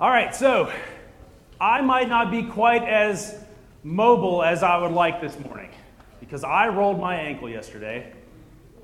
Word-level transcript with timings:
All 0.00 0.10
right, 0.10 0.32
so 0.32 0.72
I 1.60 1.80
might 1.80 2.08
not 2.08 2.30
be 2.30 2.44
quite 2.44 2.84
as 2.84 3.36
mobile 3.82 4.44
as 4.44 4.62
I 4.62 4.78
would 4.78 4.92
like 4.92 5.20
this 5.20 5.36
morning 5.40 5.70
because 6.20 6.44
I 6.44 6.68
rolled 6.68 7.00
my 7.00 7.16
ankle 7.16 7.50
yesterday 7.50 8.12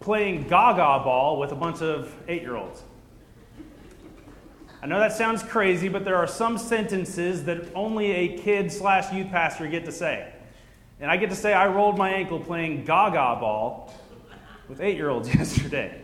playing 0.00 0.48
gaga 0.48 1.04
ball 1.04 1.38
with 1.38 1.52
a 1.52 1.54
bunch 1.54 1.82
of 1.82 2.12
eight 2.26 2.42
year 2.42 2.56
olds. 2.56 2.82
I 4.82 4.86
know 4.86 4.98
that 4.98 5.12
sounds 5.12 5.44
crazy, 5.44 5.88
but 5.88 6.04
there 6.04 6.16
are 6.16 6.26
some 6.26 6.58
sentences 6.58 7.44
that 7.44 7.64
only 7.76 8.10
a 8.10 8.36
kid 8.38 8.72
slash 8.72 9.12
youth 9.12 9.30
pastor 9.30 9.68
get 9.68 9.84
to 9.84 9.92
say. 9.92 10.32
And 10.98 11.08
I 11.12 11.16
get 11.16 11.30
to 11.30 11.36
say 11.36 11.52
I 11.52 11.68
rolled 11.68 11.96
my 11.96 12.10
ankle 12.10 12.40
playing 12.40 12.86
gaga 12.86 13.38
ball 13.38 13.94
with 14.68 14.80
eight 14.80 14.96
year 14.96 15.10
olds 15.10 15.32
yesterday. 15.34 16.02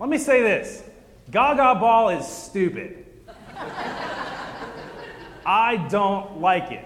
Let 0.00 0.08
me 0.08 0.16
say 0.16 0.40
this 0.40 0.82
gaga 1.30 1.78
ball 1.78 2.08
is 2.08 2.26
stupid. 2.26 3.02
I 5.46 5.76
don't 5.88 6.40
like 6.40 6.72
it. 6.72 6.84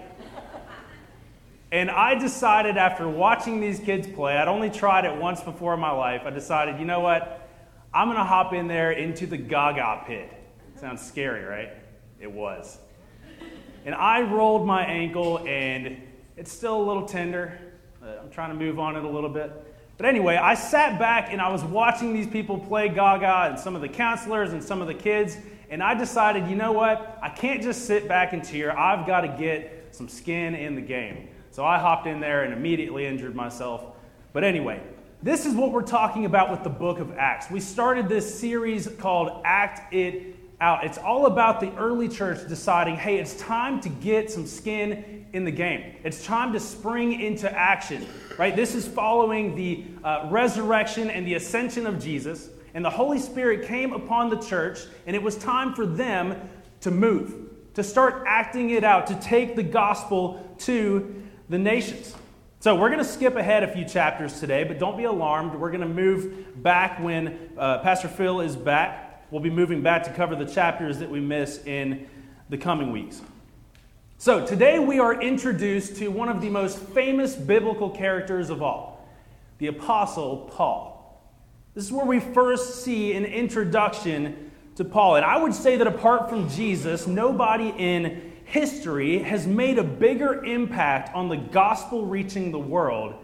And 1.71 1.89
I 1.89 2.15
decided 2.15 2.77
after 2.77 3.07
watching 3.09 3.59
these 3.59 3.79
kids 3.79 4.05
play, 4.05 4.37
I'd 4.37 4.47
only 4.47 4.69
tried 4.69 5.05
it 5.05 5.17
once 5.17 5.41
before 5.41 5.73
in 5.73 5.79
my 5.79 5.91
life. 5.91 6.21
I 6.25 6.29
decided, 6.29 6.79
you 6.79 6.85
know 6.85 6.99
what? 6.99 7.49
I'm 7.93 8.07
going 8.07 8.17
to 8.17 8.23
hop 8.23 8.53
in 8.53 8.67
there 8.67 8.91
into 8.91 9.25
the 9.25 9.37
gaga 9.37 10.03
pit. 10.05 10.31
Sounds 10.75 11.01
scary, 11.01 11.43
right? 11.43 11.69
It 12.19 12.31
was. 12.31 12.77
And 13.83 13.95
I 13.95 14.21
rolled 14.21 14.67
my 14.67 14.85
ankle, 14.85 15.39
and 15.47 15.97
it's 16.37 16.51
still 16.51 16.79
a 16.79 16.85
little 16.85 17.07
tender. 17.07 17.57
I'm 18.03 18.29
trying 18.29 18.49
to 18.49 18.55
move 18.55 18.79
on 18.79 18.95
it 18.95 19.03
a 19.03 19.09
little 19.09 19.29
bit. 19.29 19.51
But 19.97 20.05
anyway, 20.07 20.35
I 20.35 20.55
sat 20.55 20.99
back 20.99 21.31
and 21.31 21.41
I 21.41 21.49
was 21.49 21.63
watching 21.63 22.13
these 22.13 22.27
people 22.27 22.59
play 22.59 22.89
gaga 22.89 23.49
and 23.49 23.59
some 23.59 23.75
of 23.75 23.81
the 23.81 23.89
counselors 23.89 24.53
and 24.53 24.63
some 24.63 24.81
of 24.81 24.87
the 24.87 24.93
kids, 24.93 25.37
and 25.71 25.81
I 25.81 25.93
decided, 25.93 26.47
you 26.47 26.57
know 26.57 26.73
what? 26.73 27.17
I 27.23 27.29
can't 27.29 27.63
just 27.63 27.85
sit 27.85 28.05
back 28.05 28.33
and 28.33 28.45
cheer. 28.47 28.71
I've 28.71 29.07
got 29.07 29.21
to 29.21 29.29
get 29.29 29.87
some 29.91 30.09
skin 30.09 30.53
in 30.53 30.75
the 30.75 30.81
game. 30.81 31.29
So 31.51 31.65
I 31.65 31.79
hopped 31.79 32.07
in 32.07 32.19
there 32.19 32.43
and 32.43 32.53
immediately 32.53 33.05
injured 33.05 33.35
myself. 33.35 33.85
But 34.33 34.43
anyway, 34.43 34.83
this 35.23 35.45
is 35.45 35.55
what 35.55 35.71
we're 35.71 35.81
talking 35.81 36.25
about 36.25 36.51
with 36.51 36.63
the 36.63 36.69
book 36.69 36.99
of 36.99 37.17
Acts. 37.17 37.49
We 37.49 37.61
started 37.61 38.09
this 38.09 38.37
series 38.37 38.85
called 38.99 39.41
Act 39.45 39.93
It 39.93 40.35
Out. 40.59 40.83
It's 40.83 40.97
all 40.97 41.25
about 41.25 41.61
the 41.61 41.73
early 41.77 42.09
church 42.09 42.45
deciding, 42.49 42.97
hey, 42.97 43.17
it's 43.17 43.35
time 43.35 43.79
to 43.81 43.89
get 43.89 44.29
some 44.29 44.45
skin 44.45 45.25
in 45.31 45.45
the 45.45 45.51
game. 45.51 45.95
It's 46.03 46.25
time 46.25 46.51
to 46.51 46.59
spring 46.59 47.21
into 47.21 47.49
action, 47.49 48.05
right? 48.37 48.53
This 48.53 48.75
is 48.75 48.85
following 48.85 49.55
the 49.55 49.85
uh, 50.03 50.27
resurrection 50.29 51.09
and 51.09 51.25
the 51.25 51.35
ascension 51.35 51.87
of 51.87 51.97
Jesus 51.97 52.49
and 52.73 52.83
the 52.83 52.89
Holy 52.89 53.19
Spirit 53.19 53.67
came 53.67 53.93
upon 53.93 54.29
the 54.29 54.37
church, 54.37 54.79
and 55.05 55.15
it 55.15 55.21
was 55.21 55.35
time 55.37 55.73
for 55.73 55.85
them 55.85 56.49
to 56.81 56.91
move, 56.91 57.49
to 57.73 57.83
start 57.83 58.23
acting 58.27 58.71
it 58.71 58.83
out, 58.83 59.07
to 59.07 59.15
take 59.15 59.55
the 59.55 59.63
gospel 59.63 60.55
to 60.59 61.23
the 61.49 61.57
nations. 61.57 62.15
So 62.59 62.75
we're 62.75 62.89
going 62.89 62.99
to 62.99 63.05
skip 63.05 63.35
ahead 63.35 63.63
a 63.63 63.67
few 63.67 63.85
chapters 63.85 64.39
today, 64.39 64.63
but 64.63 64.77
don't 64.77 64.95
be 64.95 65.05
alarmed. 65.05 65.55
We're 65.55 65.71
going 65.71 65.81
to 65.81 65.87
move 65.87 66.61
back 66.61 66.99
when 66.99 67.51
uh, 67.57 67.79
Pastor 67.79 68.07
Phil 68.07 68.41
is 68.41 68.55
back. 68.55 69.25
We'll 69.31 69.41
be 69.41 69.49
moving 69.49 69.81
back 69.81 70.03
to 70.03 70.13
cover 70.13 70.35
the 70.35 70.45
chapters 70.45 70.99
that 70.99 71.09
we 71.09 71.19
miss 71.19 71.63
in 71.65 72.07
the 72.49 72.57
coming 72.57 72.91
weeks. 72.91 73.21
So 74.17 74.45
today 74.45 74.77
we 74.77 74.99
are 74.99 75.19
introduced 75.19 75.95
to 75.95 76.09
one 76.09 76.29
of 76.29 76.41
the 76.41 76.49
most 76.49 76.77
famous 76.77 77.35
biblical 77.35 77.89
characters 77.89 78.51
of 78.51 78.61
all, 78.61 79.07
the 79.57 79.65
Apostle 79.65 80.49
Paul. 80.53 80.90
This 81.73 81.85
is 81.85 81.91
where 81.91 82.05
we 82.05 82.19
first 82.19 82.83
see 82.83 83.13
an 83.13 83.23
introduction 83.23 84.51
to 84.75 84.83
Paul. 84.83 85.15
And 85.15 85.25
I 85.25 85.37
would 85.37 85.53
say 85.53 85.77
that 85.77 85.87
apart 85.87 86.29
from 86.29 86.49
Jesus, 86.49 87.07
nobody 87.07 87.69
in 87.77 88.33
history 88.43 89.19
has 89.19 89.47
made 89.47 89.79
a 89.79 89.83
bigger 89.83 90.43
impact 90.43 91.15
on 91.15 91.29
the 91.29 91.37
gospel 91.37 92.05
reaching 92.05 92.51
the 92.51 92.59
world 92.59 93.15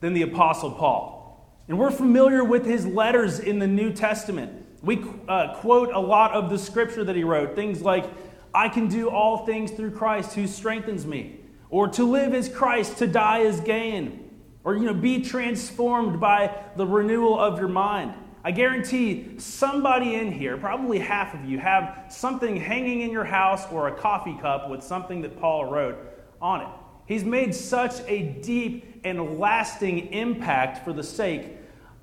than 0.00 0.14
the 0.14 0.22
Apostle 0.22 0.70
Paul. 0.70 1.52
And 1.66 1.78
we're 1.78 1.90
familiar 1.90 2.44
with 2.44 2.64
his 2.64 2.86
letters 2.86 3.40
in 3.40 3.58
the 3.58 3.66
New 3.66 3.92
Testament. 3.92 4.66
We 4.82 5.04
uh, 5.28 5.54
quote 5.56 5.92
a 5.92 5.98
lot 5.98 6.30
of 6.30 6.48
the 6.48 6.58
scripture 6.58 7.02
that 7.02 7.16
he 7.16 7.24
wrote, 7.24 7.56
things 7.56 7.82
like, 7.82 8.08
I 8.54 8.68
can 8.68 8.86
do 8.86 9.10
all 9.10 9.44
things 9.44 9.72
through 9.72 9.92
Christ 9.92 10.34
who 10.34 10.46
strengthens 10.46 11.06
me, 11.06 11.40
or 11.70 11.88
to 11.88 12.04
live 12.04 12.34
is 12.34 12.48
Christ, 12.48 12.98
to 12.98 13.08
die 13.08 13.40
is 13.40 13.60
gain. 13.60 14.29
Or, 14.62 14.74
you 14.74 14.84
know, 14.84 14.94
be 14.94 15.22
transformed 15.22 16.20
by 16.20 16.54
the 16.76 16.86
renewal 16.86 17.38
of 17.38 17.58
your 17.58 17.68
mind. 17.68 18.14
I 18.42 18.52
guarantee 18.52 19.38
somebody 19.38 20.14
in 20.14 20.32
here, 20.32 20.56
probably 20.56 20.98
half 20.98 21.34
of 21.34 21.44
you, 21.44 21.58
have 21.58 22.06
something 22.08 22.56
hanging 22.56 23.02
in 23.02 23.10
your 23.10 23.24
house 23.24 23.70
or 23.70 23.88
a 23.88 23.94
coffee 23.94 24.36
cup 24.40 24.70
with 24.70 24.82
something 24.82 25.22
that 25.22 25.38
Paul 25.38 25.66
wrote 25.66 25.98
on 26.40 26.62
it. 26.62 26.68
He's 27.06 27.24
made 27.24 27.54
such 27.54 28.00
a 28.06 28.22
deep 28.22 29.00
and 29.04 29.38
lasting 29.38 30.12
impact 30.12 30.84
for 30.84 30.92
the 30.92 31.02
sake 31.02 31.48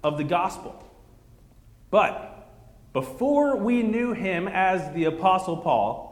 of 0.03 0.18
the 0.18 0.24
gospel. 0.24 0.84
But 1.89 2.50
before 2.94 3.57
we 3.57 3.84
knew 3.84 4.13
him 4.13 4.47
as 4.47 4.94
the 4.94 5.06
Apostle 5.06 5.57
Paul, 5.57 6.07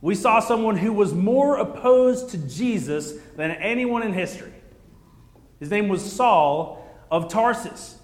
we 0.00 0.14
saw 0.14 0.40
someone 0.40 0.76
who 0.76 0.92
was 0.92 1.12
more 1.12 1.58
opposed 1.58 2.30
to 2.30 2.38
Jesus 2.38 3.12
than 3.36 3.50
anyone 3.50 4.02
in 4.02 4.14
history. 4.14 4.52
His 5.60 5.70
name 5.70 5.88
was 5.88 6.10
Saul 6.10 6.84
of 7.10 7.28
Tarsus, 7.28 7.98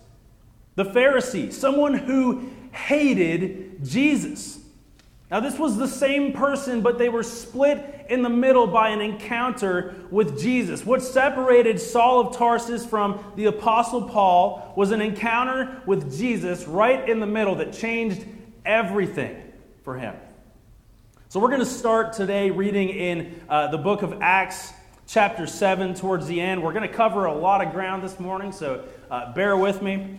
the 0.74 0.84
Pharisee, 0.84 1.52
someone 1.52 1.94
who 1.94 2.48
hated 2.70 3.82
Jesus. 3.84 4.60
Now, 5.30 5.40
this 5.40 5.58
was 5.58 5.76
the 5.76 5.88
same 5.88 6.32
person, 6.32 6.82
but 6.82 6.98
they 6.98 7.08
were 7.08 7.24
split 7.24 8.06
in 8.08 8.22
the 8.22 8.28
middle 8.28 8.68
by 8.68 8.90
an 8.90 9.00
encounter 9.00 9.96
with 10.10 10.38
Jesus. 10.38 10.86
What 10.86 11.02
separated 11.02 11.80
Saul 11.80 12.20
of 12.20 12.36
Tarsus 12.36 12.86
from 12.86 13.24
the 13.34 13.46
Apostle 13.46 14.08
Paul 14.08 14.72
was 14.76 14.92
an 14.92 15.00
encounter 15.00 15.82
with 15.84 16.16
Jesus 16.16 16.66
right 16.68 17.08
in 17.08 17.18
the 17.18 17.26
middle 17.26 17.56
that 17.56 17.72
changed 17.72 18.24
everything 18.64 19.42
for 19.82 19.96
him. 19.96 20.14
So, 21.28 21.40
we're 21.40 21.48
going 21.48 21.60
to 21.60 21.66
start 21.66 22.12
today 22.12 22.50
reading 22.50 22.90
in 22.90 23.40
uh, 23.48 23.68
the 23.68 23.78
book 23.78 24.02
of 24.02 24.22
Acts, 24.22 24.72
chapter 25.06 25.46
7 25.46 25.94
towards 25.94 26.26
the 26.26 26.40
end. 26.40 26.62
We're 26.62 26.72
going 26.72 26.88
to 26.88 26.94
cover 26.94 27.26
a 27.26 27.34
lot 27.34 27.64
of 27.64 27.72
ground 27.72 28.02
this 28.02 28.18
morning, 28.18 28.52
so 28.52 28.84
uh, 29.10 29.32
bear 29.32 29.56
with 29.56 29.80
me. 29.80 30.18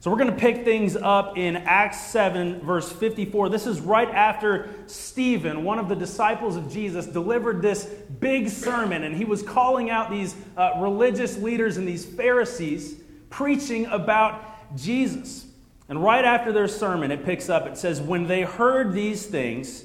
So 0.00 0.10
we're 0.10 0.16
going 0.16 0.30
to 0.30 0.36
pick 0.36 0.64
things 0.64 0.96
up 0.96 1.38
in 1.38 1.56
Acts 1.56 2.00
7, 2.06 2.60
verse 2.62 2.90
54. 2.90 3.50
This 3.50 3.68
is 3.68 3.80
right 3.80 4.08
after 4.08 4.68
Stephen, 4.86 5.62
one 5.62 5.78
of 5.78 5.88
the 5.88 5.94
disciples 5.94 6.56
of 6.56 6.72
Jesus, 6.72 7.06
delivered 7.06 7.62
this 7.62 7.84
big 8.18 8.48
sermon, 8.48 9.04
and 9.04 9.14
he 9.14 9.24
was 9.24 9.42
calling 9.42 9.90
out 9.90 10.10
these 10.10 10.34
uh, 10.56 10.72
religious 10.78 11.38
leaders 11.38 11.76
and 11.76 11.86
these 11.86 12.04
Pharisees 12.04 12.96
preaching 13.30 13.86
about 13.86 14.76
Jesus. 14.76 15.46
And 15.88 16.02
right 16.02 16.24
after 16.24 16.52
their 16.52 16.68
sermon, 16.68 17.12
it 17.12 17.24
picks 17.24 17.48
up, 17.48 17.66
it 17.66 17.76
says, 17.76 18.00
When 18.00 18.26
they 18.26 18.42
heard 18.42 18.92
these 18.92 19.26
things, 19.26 19.84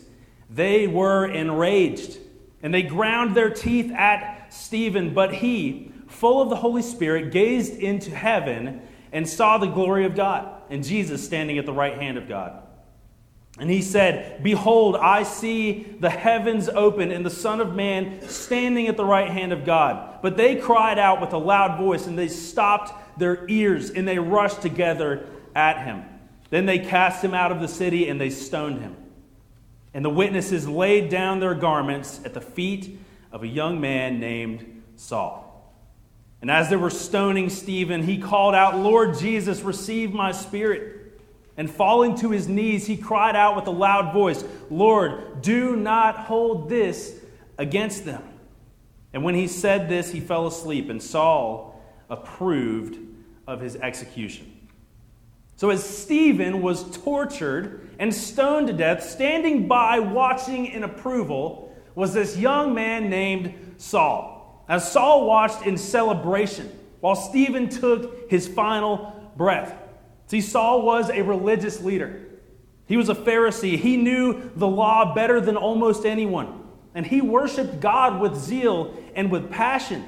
they 0.49 0.87
were 0.87 1.27
enraged, 1.27 2.17
and 2.63 2.73
they 2.73 2.81
ground 2.81 3.35
their 3.35 3.49
teeth 3.51 3.91
at 3.91 4.36
Stephen, 4.49 5.13
but 5.13 5.35
he, 5.35 5.91
full 6.07 6.41
of 6.41 6.49
the 6.49 6.55
Holy 6.55 6.81
Spirit, 6.81 7.31
gazed 7.31 7.75
into 7.75 8.11
heaven 8.11 8.81
and 9.11 9.27
saw 9.27 9.57
the 9.57 9.67
glory 9.67 10.05
of 10.05 10.15
God 10.15 10.61
and 10.69 10.83
Jesus 10.83 11.23
standing 11.23 11.57
at 11.57 11.65
the 11.65 11.73
right 11.73 11.99
hand 11.99 12.17
of 12.17 12.27
God. 12.27 12.63
And 13.59 13.69
he 13.69 13.81
said, 13.81 14.43
Behold, 14.43 14.95
I 14.95 15.23
see 15.23 15.95
the 15.99 16.09
heavens 16.09 16.69
open 16.69 17.11
and 17.11 17.25
the 17.25 17.31
Son 17.31 17.59
of 17.59 17.75
Man 17.75 18.27
standing 18.29 18.87
at 18.87 18.97
the 18.97 19.05
right 19.05 19.29
hand 19.29 19.51
of 19.51 19.65
God. 19.65 20.21
But 20.21 20.37
they 20.37 20.55
cried 20.55 20.99
out 20.99 21.21
with 21.21 21.33
a 21.33 21.37
loud 21.37 21.79
voice 21.79 22.05
and 22.05 22.17
they 22.17 22.27
stopped 22.27 23.19
their 23.19 23.47
ears 23.49 23.89
and 23.89 24.07
they 24.07 24.19
rushed 24.19 24.61
together 24.61 25.25
at 25.55 25.83
him. 25.83 26.03
Then 26.51 26.67
they 26.67 26.79
cast 26.79 27.23
him 27.23 27.33
out 27.33 27.51
of 27.51 27.59
the 27.59 27.67
city 27.67 28.09
and 28.09 28.21
they 28.21 28.29
stoned 28.29 28.81
him. 28.81 28.95
And 29.93 30.05
the 30.05 30.09
witnesses 30.09 30.67
laid 30.67 31.09
down 31.09 31.39
their 31.39 31.55
garments 31.55 32.21
at 32.23 32.35
the 32.35 32.41
feet 32.41 32.99
of 33.31 33.43
a 33.43 33.47
young 33.47 33.81
man 33.81 34.19
named 34.19 34.83
Saul. 34.95 35.47
And 36.41 36.51
as 36.51 36.69
they 36.69 36.75
were 36.75 36.89
stoning 36.89 37.49
Stephen, 37.49 38.03
he 38.03 38.17
called 38.17 38.53
out, 38.53 38.77
Lord 38.77 39.17
Jesus, 39.17 39.61
receive 39.61 40.13
my 40.13 40.31
spirit. 40.31 41.19
And 41.57 41.69
falling 41.69 42.15
to 42.17 42.29
his 42.29 42.47
knees, 42.47 42.85
he 42.85 42.95
cried 42.95 43.35
out 43.35 43.55
with 43.55 43.65
a 43.65 43.71
loud 43.71 44.13
voice, 44.13 44.43
Lord, 44.69 45.41
do 45.41 45.75
not 45.75 46.17
hold 46.17 46.69
this 46.69 47.19
against 47.57 48.05
them. 48.05 48.21
And 49.13 49.23
when 49.23 49.33
he 49.33 49.47
said 49.47 49.89
this, 49.89 50.11
he 50.11 50.19
fell 50.19 50.45
asleep, 50.45 50.89
and 50.91 51.01
Saul 51.01 51.81
approved 52.09 52.99
of 53.47 53.59
his 53.59 53.75
execution. 53.77 54.53
So, 55.55 55.71
as 55.71 55.83
Stephen 55.83 56.61
was 56.61 56.95
tortured 56.99 57.89
and 57.97 58.13
stoned 58.13 58.67
to 58.67 58.73
death, 58.73 59.01
standing 59.01 59.67
by 59.67 59.97
watching 59.97 60.67
in 60.67 60.83
approval, 60.83 61.66
was 61.97 62.13
this 62.13 62.37
young 62.37 62.75
man 62.75 63.09
named 63.09 63.73
Saul. 63.77 64.63
As 64.69 64.91
Saul 64.91 65.25
watched 65.25 65.65
in 65.65 65.77
celebration 65.77 66.71
while 66.99 67.15
Stephen 67.15 67.69
took 67.69 68.29
his 68.29 68.47
final 68.47 69.31
breath. 69.35 69.73
See, 70.27 70.41
Saul 70.41 70.83
was 70.83 71.09
a 71.09 71.23
religious 71.23 71.81
leader. 71.81 72.21
He 72.85 72.97
was 72.97 73.09
a 73.09 73.15
Pharisee. 73.15 73.79
He 73.79 73.97
knew 73.97 74.51
the 74.55 74.67
law 74.67 75.15
better 75.15 75.41
than 75.41 75.57
almost 75.57 76.05
anyone. 76.05 76.67
And 76.93 77.03
he 77.03 77.19
worshiped 77.19 77.79
God 77.79 78.21
with 78.21 78.35
zeal 78.35 78.93
and 79.15 79.31
with 79.31 79.49
passion. 79.49 80.05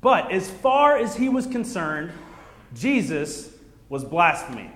But 0.00 0.32
as 0.32 0.50
far 0.50 0.98
as 0.98 1.14
he 1.14 1.28
was 1.28 1.46
concerned, 1.46 2.10
Jesus 2.74 3.48
was 3.88 4.02
blasphemy. 4.02 4.72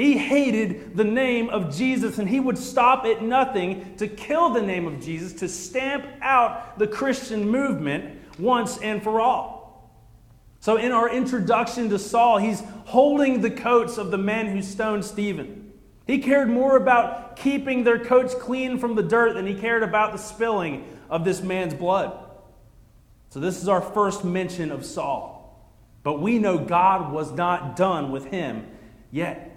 He 0.00 0.16
hated 0.16 0.96
the 0.96 1.04
name 1.04 1.50
of 1.50 1.76
Jesus, 1.76 2.18
and 2.18 2.26
he 2.26 2.40
would 2.40 2.56
stop 2.56 3.04
at 3.04 3.22
nothing 3.22 3.96
to 3.96 4.08
kill 4.08 4.48
the 4.48 4.62
name 4.62 4.86
of 4.86 4.98
Jesus, 4.98 5.34
to 5.40 5.48
stamp 5.48 6.06
out 6.22 6.78
the 6.78 6.86
Christian 6.86 7.46
movement 7.46 8.18
once 8.38 8.78
and 8.78 9.02
for 9.02 9.20
all. 9.20 9.92
So, 10.58 10.78
in 10.78 10.90
our 10.90 11.10
introduction 11.10 11.90
to 11.90 11.98
Saul, 11.98 12.38
he's 12.38 12.62
holding 12.86 13.42
the 13.42 13.50
coats 13.50 13.98
of 13.98 14.10
the 14.10 14.16
men 14.16 14.46
who 14.46 14.62
stoned 14.62 15.04
Stephen. 15.04 15.70
He 16.06 16.20
cared 16.20 16.48
more 16.48 16.78
about 16.78 17.36
keeping 17.36 17.84
their 17.84 18.02
coats 18.02 18.34
clean 18.34 18.78
from 18.78 18.94
the 18.94 19.02
dirt 19.02 19.34
than 19.34 19.46
he 19.46 19.54
cared 19.54 19.82
about 19.82 20.12
the 20.12 20.18
spilling 20.18 20.98
of 21.10 21.26
this 21.26 21.42
man's 21.42 21.74
blood. 21.74 22.18
So, 23.28 23.38
this 23.38 23.60
is 23.60 23.68
our 23.68 23.82
first 23.82 24.24
mention 24.24 24.72
of 24.72 24.86
Saul. 24.86 25.62
But 26.02 26.22
we 26.22 26.38
know 26.38 26.56
God 26.56 27.12
was 27.12 27.32
not 27.32 27.76
done 27.76 28.10
with 28.10 28.24
him 28.24 28.66
yet. 29.10 29.49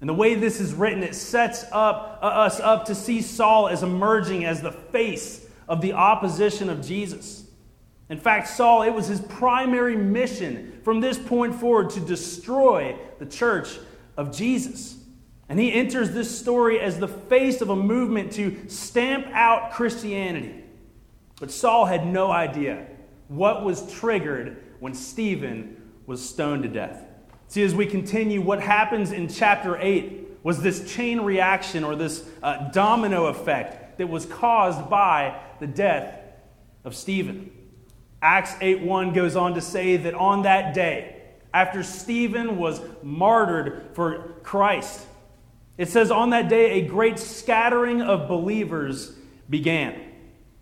And 0.00 0.08
the 0.08 0.14
way 0.14 0.34
this 0.34 0.60
is 0.60 0.72
written, 0.72 1.02
it 1.02 1.14
sets 1.14 1.64
up, 1.72 2.18
uh, 2.22 2.26
us 2.26 2.58
up 2.58 2.86
to 2.86 2.94
see 2.94 3.20
Saul 3.20 3.68
as 3.68 3.82
emerging 3.82 4.44
as 4.44 4.62
the 4.62 4.72
face 4.72 5.46
of 5.68 5.80
the 5.80 5.92
opposition 5.92 6.70
of 6.70 6.84
Jesus. 6.84 7.44
In 8.08 8.18
fact, 8.18 8.48
Saul, 8.48 8.82
it 8.82 8.90
was 8.90 9.06
his 9.06 9.20
primary 9.20 9.96
mission 9.96 10.80
from 10.82 11.00
this 11.00 11.18
point 11.18 11.54
forward 11.54 11.90
to 11.90 12.00
destroy 12.00 12.96
the 13.18 13.26
church 13.26 13.78
of 14.16 14.34
Jesus. 14.34 14.96
And 15.48 15.58
he 15.60 15.72
enters 15.72 16.12
this 16.12 16.36
story 16.36 16.80
as 16.80 16.98
the 16.98 17.08
face 17.08 17.60
of 17.60 17.70
a 17.70 17.76
movement 17.76 18.32
to 18.32 18.56
stamp 18.68 19.26
out 19.32 19.72
Christianity. 19.72 20.64
But 21.40 21.50
Saul 21.50 21.86
had 21.86 22.06
no 22.06 22.30
idea 22.30 22.86
what 23.28 23.64
was 23.64 23.92
triggered 23.92 24.62
when 24.80 24.94
Stephen 24.94 25.76
was 26.06 26.26
stoned 26.26 26.62
to 26.64 26.68
death. 26.68 27.04
See, 27.50 27.64
as 27.64 27.74
we 27.74 27.84
continue, 27.84 28.40
what 28.40 28.60
happens 28.60 29.10
in 29.10 29.26
chapter 29.26 29.76
8 29.76 30.38
was 30.44 30.62
this 30.62 30.94
chain 30.94 31.20
reaction 31.22 31.82
or 31.82 31.96
this 31.96 32.24
uh, 32.44 32.70
domino 32.70 33.26
effect 33.26 33.98
that 33.98 34.08
was 34.08 34.24
caused 34.24 34.88
by 34.88 35.36
the 35.58 35.66
death 35.66 36.14
of 36.84 36.94
Stephen. 36.94 37.50
Acts 38.22 38.54
8:1 38.60 39.12
goes 39.14 39.34
on 39.34 39.54
to 39.54 39.60
say 39.60 39.96
that 39.96 40.14
on 40.14 40.42
that 40.42 40.74
day, 40.74 41.16
after 41.52 41.82
Stephen 41.82 42.56
was 42.56 42.80
martyred 43.02 43.88
for 43.94 44.36
Christ, 44.44 45.04
it 45.76 45.88
says 45.88 46.12
on 46.12 46.30
that 46.30 46.48
day 46.48 46.80
a 46.80 46.86
great 46.86 47.18
scattering 47.18 48.00
of 48.00 48.28
believers 48.28 49.12
began. 49.48 50.00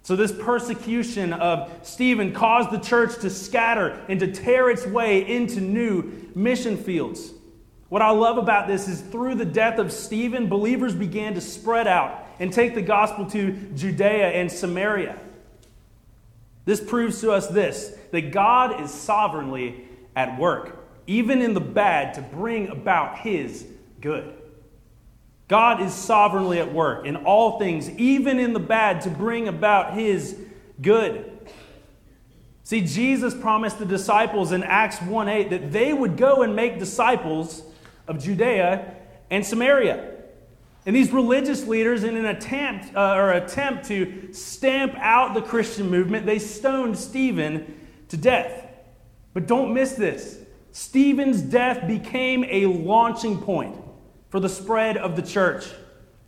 So, 0.08 0.16
this 0.16 0.32
persecution 0.32 1.34
of 1.34 1.70
Stephen 1.82 2.32
caused 2.32 2.70
the 2.70 2.78
church 2.78 3.18
to 3.18 3.28
scatter 3.28 4.02
and 4.08 4.18
to 4.20 4.32
tear 4.32 4.70
its 4.70 4.86
way 4.86 5.28
into 5.28 5.60
new 5.60 6.30
mission 6.34 6.78
fields. 6.78 7.34
What 7.90 8.00
I 8.00 8.08
love 8.12 8.38
about 8.38 8.68
this 8.68 8.88
is 8.88 9.02
through 9.02 9.34
the 9.34 9.44
death 9.44 9.78
of 9.78 9.92
Stephen, 9.92 10.48
believers 10.48 10.94
began 10.94 11.34
to 11.34 11.42
spread 11.42 11.86
out 11.86 12.26
and 12.40 12.50
take 12.50 12.74
the 12.74 12.80
gospel 12.80 13.28
to 13.32 13.52
Judea 13.74 14.28
and 14.28 14.50
Samaria. 14.50 15.18
This 16.64 16.80
proves 16.80 17.20
to 17.20 17.32
us 17.32 17.48
this 17.48 17.94
that 18.10 18.32
God 18.32 18.80
is 18.80 18.90
sovereignly 18.90 19.84
at 20.16 20.38
work, 20.38 20.88
even 21.06 21.42
in 21.42 21.52
the 21.52 21.60
bad, 21.60 22.14
to 22.14 22.22
bring 22.22 22.68
about 22.68 23.18
his 23.18 23.66
good. 24.00 24.37
God 25.48 25.80
is 25.80 25.94
sovereignly 25.94 26.58
at 26.58 26.72
work 26.72 27.06
in 27.06 27.16
all 27.16 27.58
things, 27.58 27.88
even 27.90 28.38
in 28.38 28.52
the 28.52 28.60
bad, 28.60 29.00
to 29.02 29.10
bring 29.10 29.48
about 29.48 29.94
his 29.94 30.38
good. 30.80 31.32
See, 32.64 32.82
Jesus 32.82 33.34
promised 33.34 33.78
the 33.78 33.86
disciples 33.86 34.52
in 34.52 34.62
Acts 34.62 35.00
1 35.00 35.26
8 35.26 35.50
that 35.50 35.72
they 35.72 35.94
would 35.94 36.18
go 36.18 36.42
and 36.42 36.54
make 36.54 36.78
disciples 36.78 37.62
of 38.06 38.22
Judea 38.22 38.94
and 39.30 39.44
Samaria. 39.44 40.16
And 40.84 40.94
these 40.94 41.10
religious 41.10 41.66
leaders, 41.66 42.04
in 42.04 42.14
an 42.14 42.26
attempt 42.26 42.94
uh, 42.94 43.14
or 43.14 43.32
attempt 43.32 43.86
to 43.86 44.32
stamp 44.32 44.94
out 44.96 45.32
the 45.32 45.42
Christian 45.42 45.90
movement, 45.90 46.26
they 46.26 46.38
stoned 46.38 46.98
Stephen 46.98 47.74
to 48.08 48.18
death. 48.18 48.66
But 49.32 49.46
don't 49.46 49.72
miss 49.72 49.92
this. 49.92 50.38
Stephen's 50.72 51.40
death 51.40 51.86
became 51.86 52.44
a 52.44 52.66
launching 52.66 53.40
point 53.40 53.76
for 54.30 54.40
the 54.40 54.48
spread 54.48 54.96
of 54.96 55.16
the 55.16 55.22
church 55.22 55.66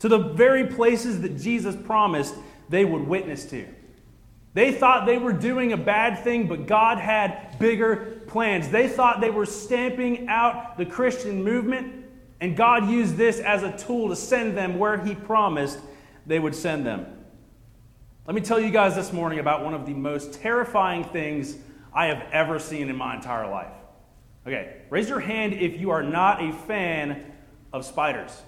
to 0.00 0.08
the 0.08 0.18
very 0.18 0.66
places 0.66 1.20
that 1.22 1.38
Jesus 1.38 1.76
promised 1.76 2.34
they 2.68 2.84
would 2.84 3.06
witness 3.06 3.44
to. 3.46 3.66
They 4.52 4.72
thought 4.72 5.06
they 5.06 5.18
were 5.18 5.32
doing 5.32 5.72
a 5.72 5.76
bad 5.76 6.24
thing, 6.24 6.48
but 6.48 6.66
God 6.66 6.98
had 6.98 7.58
bigger 7.58 8.22
plans. 8.26 8.68
They 8.68 8.88
thought 8.88 9.20
they 9.20 9.30
were 9.30 9.46
stamping 9.46 10.28
out 10.28 10.76
the 10.76 10.86
Christian 10.86 11.44
movement, 11.44 12.04
and 12.40 12.56
God 12.56 12.88
used 12.88 13.16
this 13.16 13.38
as 13.38 13.62
a 13.62 13.76
tool 13.76 14.08
to 14.08 14.16
send 14.16 14.56
them 14.56 14.78
where 14.78 14.96
He 15.04 15.14
promised 15.14 15.78
they 16.26 16.38
would 16.38 16.54
send 16.54 16.84
them. 16.84 17.06
Let 18.26 18.34
me 18.34 18.40
tell 18.40 18.58
you 18.58 18.70
guys 18.70 18.96
this 18.96 19.12
morning 19.12 19.38
about 19.38 19.64
one 19.64 19.74
of 19.74 19.86
the 19.86 19.94
most 19.94 20.34
terrifying 20.34 21.04
things 21.04 21.56
I 21.92 22.06
have 22.06 22.22
ever 22.32 22.58
seen 22.58 22.88
in 22.88 22.96
my 22.96 23.16
entire 23.16 23.48
life. 23.48 23.72
Okay, 24.46 24.82
raise 24.88 25.08
your 25.08 25.20
hand 25.20 25.52
if 25.52 25.78
you 25.78 25.90
are 25.90 26.02
not 26.02 26.42
a 26.42 26.52
fan 26.52 27.30
of 27.72 27.84
spiders. 27.84 28.42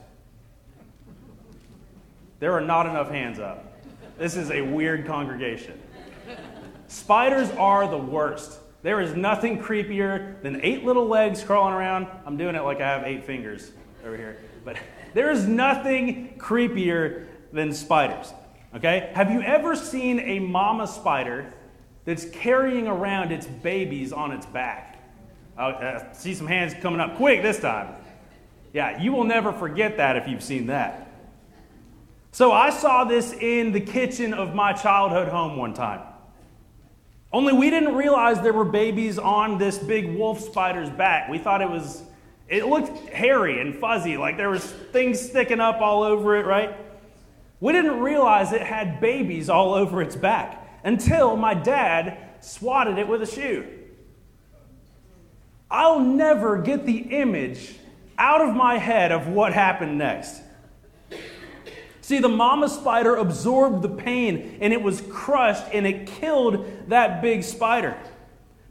There 2.41 2.53
are 2.53 2.61
not 2.61 2.87
enough 2.87 3.11
hands 3.11 3.39
up. 3.39 3.81
This 4.19 4.37
is 4.37 4.51
a 4.51 4.61
weird 4.61 5.07
congregation. 5.07 5.81
Spiders 6.89 7.51
are 7.53 7.89
the 7.89 7.99
worst. 7.99 8.59
There 8.83 9.01
is 9.01 9.15
nothing 9.15 9.61
creepier 9.61 10.43
than 10.43 10.61
eight 10.63 10.85
little 10.85 11.07
legs 11.07 11.43
crawling 11.43 11.73
around. 11.73 12.07
I'm 12.27 12.37
doing 12.37 12.55
it 12.55 12.63
like 12.63 12.81
I 12.81 12.89
have 12.89 13.05
eight 13.05 13.25
fingers 13.25 13.71
over 14.05 14.17
here. 14.17 14.39
But 14.65 14.77
there 15.15 15.31
is 15.31 15.47
nothing 15.47 16.35
creepier 16.39 17.27
than 17.53 17.73
spiders. 17.73 18.33
Okay? 18.75 19.13
Have 19.15 19.31
you 19.31 19.43
ever 19.43 19.77
seen 19.77 20.19
a 20.21 20.41
mama 20.41 20.87
spider 20.87 21.53
that's 22.05 22.25
carrying 22.31 22.89
around 22.89 23.31
its 23.31 23.47
babies 23.47 24.13
on 24.13 24.33
its 24.33 24.47
back? 24.47 24.99
I 25.57 25.71
uh, 25.71 26.13
see 26.13 26.35
some 26.35 26.47
hands 26.47 26.75
coming 26.81 27.01
up 27.01 27.17
quick 27.17 27.43
this 27.43 27.61
time. 27.61 27.95
Yeah, 28.73 29.01
you 29.01 29.13
will 29.13 29.25
never 29.25 29.53
forget 29.53 29.99
that 29.99 30.17
if 30.17 30.27
you've 30.27 30.43
seen 30.43 30.67
that. 30.67 31.09
So 32.31 32.51
I 32.51 32.71
saw 32.71 33.05
this 33.05 33.35
in 33.35 33.73
the 33.73 33.81
kitchen 33.81 34.33
of 34.33 34.55
my 34.55 34.73
childhood 34.73 35.29
home 35.29 35.57
one 35.59 35.75
time. 35.75 36.01
Only 37.31 37.53
we 37.53 37.71
didn't 37.71 37.95
realize 37.95 38.41
there 38.41 38.53
were 38.53 38.65
babies 38.65 39.19
on 39.19 39.59
this 39.59 39.79
big 39.79 40.17
wolf 40.17 40.41
spider's 40.41 40.91
back. 40.91 41.29
We 41.29 41.39
thought 41.39 41.61
it 41.61 41.69
was, 41.69 42.03
it 42.49 42.67
looked 42.67 43.09
hairy 43.11 43.61
and 43.61 43.75
fuzzy, 43.75 44.17
like 44.17 44.37
there 44.37 44.51
was 44.51 44.65
things 44.65 45.21
sticking 45.21 45.61
up 45.61 45.81
all 45.81 46.03
over 46.03 46.37
it, 46.37 46.47
right? 46.47 46.75
We 47.61 47.73
didn't 47.73 48.01
realize 48.01 48.53
it 48.53 48.63
had 48.63 49.01
babies 49.01 49.49
all 49.49 49.75
over 49.75 50.03
its 50.03 50.17
back 50.17 50.81
until 50.85 51.37
my 51.37 51.55
dad 51.55 52.19
swatted 52.41 52.99
it 52.99 53.07
with 53.07 53.23
a 53.23 53.27
shoe. 53.27 53.67
I'll 55.71 56.01
never 56.01 56.59
get 56.59 56.85
the 56.85 56.99
image 56.99 57.77
out 58.23 58.41
of 58.41 58.55
my 58.55 58.79
head 58.79 59.11
of 59.11 59.27
what 59.27 59.53
happened 59.53 59.99
next. 59.99 60.41
See, 62.03 62.21
the 62.21 62.29
mama 62.29 62.69
spider 62.69 63.17
absorbed 63.17 63.83
the 63.83 63.89
pain 63.89 64.59
and 64.61 64.73
it 64.73 64.81
was 64.81 65.01
crushed 65.11 65.65
and 65.73 65.85
it 65.85 66.07
killed 66.07 66.89
that 66.89 67.21
big 67.21 67.43
spider. 67.43 67.99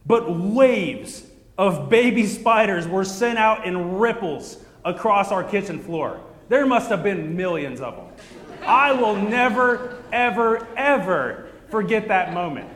But 0.05 0.34
waves 0.34 1.24
of 1.58 1.89
baby 1.89 2.25
spiders 2.27 2.88
were 2.88 3.03
sent 3.03 3.38
out 3.38 3.65
in 3.65 3.98
ripples 3.98 4.58
across 4.86 5.34
our 5.34 5.43
kitchen 5.43 5.79
floor. 5.79 6.22
There 6.48 6.65
must 6.65 6.89
have 6.89 7.03
been 7.03 7.36
millions 7.36 7.81
of 7.81 7.98
them. 7.98 8.05
I 8.65 8.93
will 8.93 9.17
never, 9.17 10.01
ever, 10.13 10.65
ever 10.77 11.50
forget 11.70 12.08
that 12.08 12.34
moment. 12.34 12.70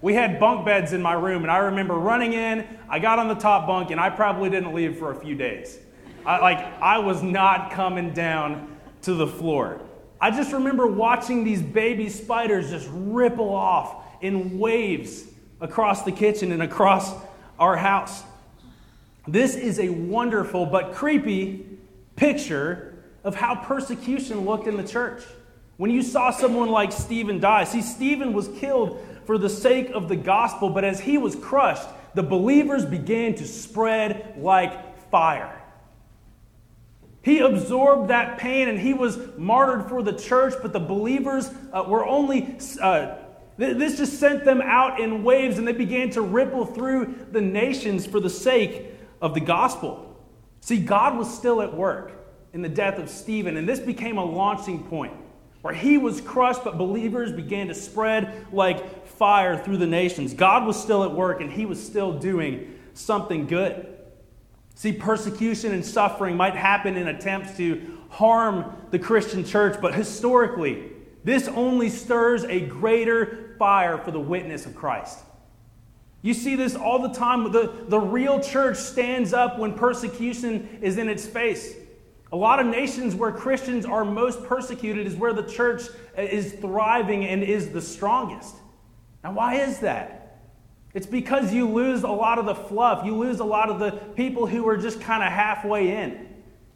We 0.00 0.14
had 0.14 0.40
bunk 0.40 0.64
beds 0.64 0.92
in 0.92 1.02
my 1.02 1.14
room, 1.14 1.42
and 1.42 1.50
I 1.50 1.58
remember 1.58 1.94
running 1.94 2.34
in. 2.34 2.66
I 2.88 2.98
got 2.98 3.18
on 3.18 3.28
the 3.28 3.34
top 3.34 3.66
bunk, 3.66 3.90
and 3.90 3.98
I 3.98 4.10
probably 4.10 4.50
didn't 4.50 4.74
leave 4.74 4.98
for 4.98 5.12
a 5.12 5.16
few 5.16 5.34
days. 5.34 5.78
I, 6.26 6.38
like, 6.40 6.58
I 6.80 6.98
was 6.98 7.22
not 7.22 7.70
coming 7.72 8.12
down 8.12 8.76
to 9.02 9.14
the 9.14 9.26
floor. 9.26 9.80
I 10.20 10.30
just 10.30 10.52
remember 10.52 10.86
watching 10.86 11.44
these 11.44 11.60
baby 11.60 12.08
spiders 12.08 12.70
just 12.70 12.88
ripple 12.90 13.52
off 13.54 14.04
in 14.22 14.58
waves 14.58 15.24
across 15.60 16.02
the 16.02 16.12
kitchen 16.12 16.52
and 16.52 16.62
across 16.62 17.12
our 17.58 17.76
house. 17.76 18.22
This 19.26 19.54
is 19.54 19.78
a 19.78 19.88
wonderful 19.90 20.66
but 20.66 20.94
creepy 20.94 21.66
picture 22.16 22.94
of 23.22 23.34
how 23.34 23.54
persecution 23.54 24.44
looked 24.44 24.66
in 24.66 24.76
the 24.76 24.86
church. 24.86 25.22
When 25.76 25.90
you 25.90 26.02
saw 26.02 26.30
someone 26.30 26.70
like 26.70 26.92
Stephen 26.92 27.40
die, 27.40 27.64
see, 27.64 27.82
Stephen 27.82 28.32
was 28.32 28.48
killed 28.48 29.04
for 29.26 29.38
the 29.38 29.50
sake 29.50 29.90
of 29.90 30.08
the 30.08 30.16
gospel, 30.16 30.70
but 30.70 30.84
as 30.84 31.00
he 31.00 31.18
was 31.18 31.34
crushed, 31.34 31.88
the 32.14 32.22
believers 32.22 32.84
began 32.84 33.34
to 33.34 33.46
spread 33.46 34.34
like 34.38 35.10
fire. 35.10 35.60
He 37.24 37.38
absorbed 37.38 38.08
that 38.10 38.36
pain 38.36 38.68
and 38.68 38.78
he 38.78 38.92
was 38.92 39.18
martyred 39.38 39.88
for 39.88 40.02
the 40.02 40.12
church, 40.12 40.52
but 40.60 40.74
the 40.74 40.80
believers 40.80 41.50
uh, 41.72 41.82
were 41.88 42.04
only, 42.04 42.58
uh, 42.82 43.16
th- 43.58 43.78
this 43.78 43.96
just 43.96 44.20
sent 44.20 44.44
them 44.44 44.60
out 44.60 45.00
in 45.00 45.24
waves 45.24 45.56
and 45.56 45.66
they 45.66 45.72
began 45.72 46.10
to 46.10 46.20
ripple 46.20 46.66
through 46.66 47.26
the 47.32 47.40
nations 47.40 48.06
for 48.06 48.20
the 48.20 48.28
sake 48.28 48.92
of 49.22 49.32
the 49.32 49.40
gospel. 49.40 50.20
See, 50.60 50.76
God 50.76 51.16
was 51.16 51.34
still 51.34 51.62
at 51.62 51.74
work 51.74 52.12
in 52.52 52.60
the 52.60 52.68
death 52.68 52.98
of 52.98 53.08
Stephen, 53.08 53.56
and 53.56 53.66
this 53.66 53.80
became 53.80 54.18
a 54.18 54.24
launching 54.24 54.84
point 54.84 55.14
where 55.62 55.72
he 55.72 55.96
was 55.96 56.20
crushed, 56.20 56.62
but 56.62 56.76
believers 56.76 57.32
began 57.32 57.68
to 57.68 57.74
spread 57.74 58.46
like 58.52 59.06
fire 59.06 59.56
through 59.56 59.78
the 59.78 59.86
nations. 59.86 60.34
God 60.34 60.66
was 60.66 60.78
still 60.78 61.04
at 61.04 61.12
work 61.12 61.40
and 61.40 61.50
he 61.50 61.64
was 61.64 61.82
still 61.82 62.18
doing 62.18 62.78
something 62.92 63.46
good. 63.46 63.93
See, 64.74 64.92
persecution 64.92 65.72
and 65.72 65.84
suffering 65.84 66.36
might 66.36 66.54
happen 66.54 66.96
in 66.96 67.08
attempts 67.08 67.56
to 67.56 67.98
harm 68.10 68.76
the 68.90 68.98
Christian 68.98 69.44
church, 69.44 69.80
but 69.80 69.94
historically, 69.94 70.90
this 71.22 71.48
only 71.48 71.88
stirs 71.88 72.44
a 72.44 72.60
greater 72.60 73.54
fire 73.58 73.98
for 73.98 74.10
the 74.10 74.20
witness 74.20 74.66
of 74.66 74.74
Christ. 74.74 75.20
You 76.22 76.34
see 76.34 76.56
this 76.56 76.74
all 76.74 77.00
the 77.00 77.12
time. 77.12 77.52
The, 77.52 77.84
the 77.88 78.00
real 78.00 78.40
church 78.40 78.78
stands 78.78 79.32
up 79.32 79.58
when 79.58 79.74
persecution 79.74 80.78
is 80.80 80.96
in 80.98 81.08
its 81.08 81.26
face. 81.26 81.74
A 82.32 82.36
lot 82.36 82.58
of 82.58 82.66
nations 82.66 83.14
where 83.14 83.30
Christians 83.30 83.84
are 83.84 84.04
most 84.04 84.42
persecuted 84.44 85.06
is 85.06 85.14
where 85.14 85.32
the 85.32 85.42
church 85.42 85.82
is 86.16 86.52
thriving 86.54 87.26
and 87.26 87.42
is 87.42 87.70
the 87.70 87.80
strongest. 87.80 88.56
Now, 89.22 89.32
why 89.32 89.56
is 89.56 89.80
that? 89.80 90.23
It's 90.94 91.06
because 91.06 91.52
you 91.52 91.68
lose 91.68 92.04
a 92.04 92.08
lot 92.08 92.38
of 92.38 92.46
the 92.46 92.54
fluff. 92.54 93.04
You 93.04 93.16
lose 93.16 93.40
a 93.40 93.44
lot 93.44 93.68
of 93.68 93.80
the 93.80 93.90
people 94.14 94.46
who 94.46 94.66
are 94.68 94.76
just 94.76 95.00
kind 95.00 95.24
of 95.24 95.32
halfway 95.32 95.96
in. 95.96 96.28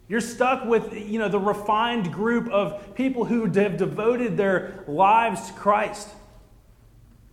You're 0.09 0.21
stuck 0.21 0.65
with 0.65 0.93
you 0.93 1.21
know, 1.21 1.29
the 1.29 1.39
refined 1.39 2.13
group 2.13 2.49
of 2.49 2.95
people 2.97 3.25
who 3.25 3.43
have 3.45 3.77
devoted 3.77 4.37
their 4.37 4.85
lives 4.89 5.47
to 5.49 5.53
Christ. 5.53 6.09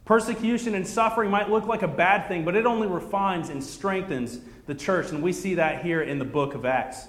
Persecution 0.04 0.76
and 0.76 0.88
suffering 0.88 1.32
might 1.32 1.50
look 1.50 1.66
like 1.66 1.82
a 1.82 1.88
bad 1.88 2.28
thing, 2.28 2.46
but 2.46 2.56
it 2.56 2.68
only 2.68 2.88
refines 2.88 3.50
and 3.50 3.64
strengthens 3.64 4.40
the 4.68 4.76
church. 4.76 5.12
And 5.12 5.24
we 5.24 5.34
see 5.34 5.56
that 5.56 5.84
here 5.84 6.04
in 6.04 6.20
the 6.20 6.26
book 6.26 6.54
of 6.54 6.66
Acts. 6.66 7.08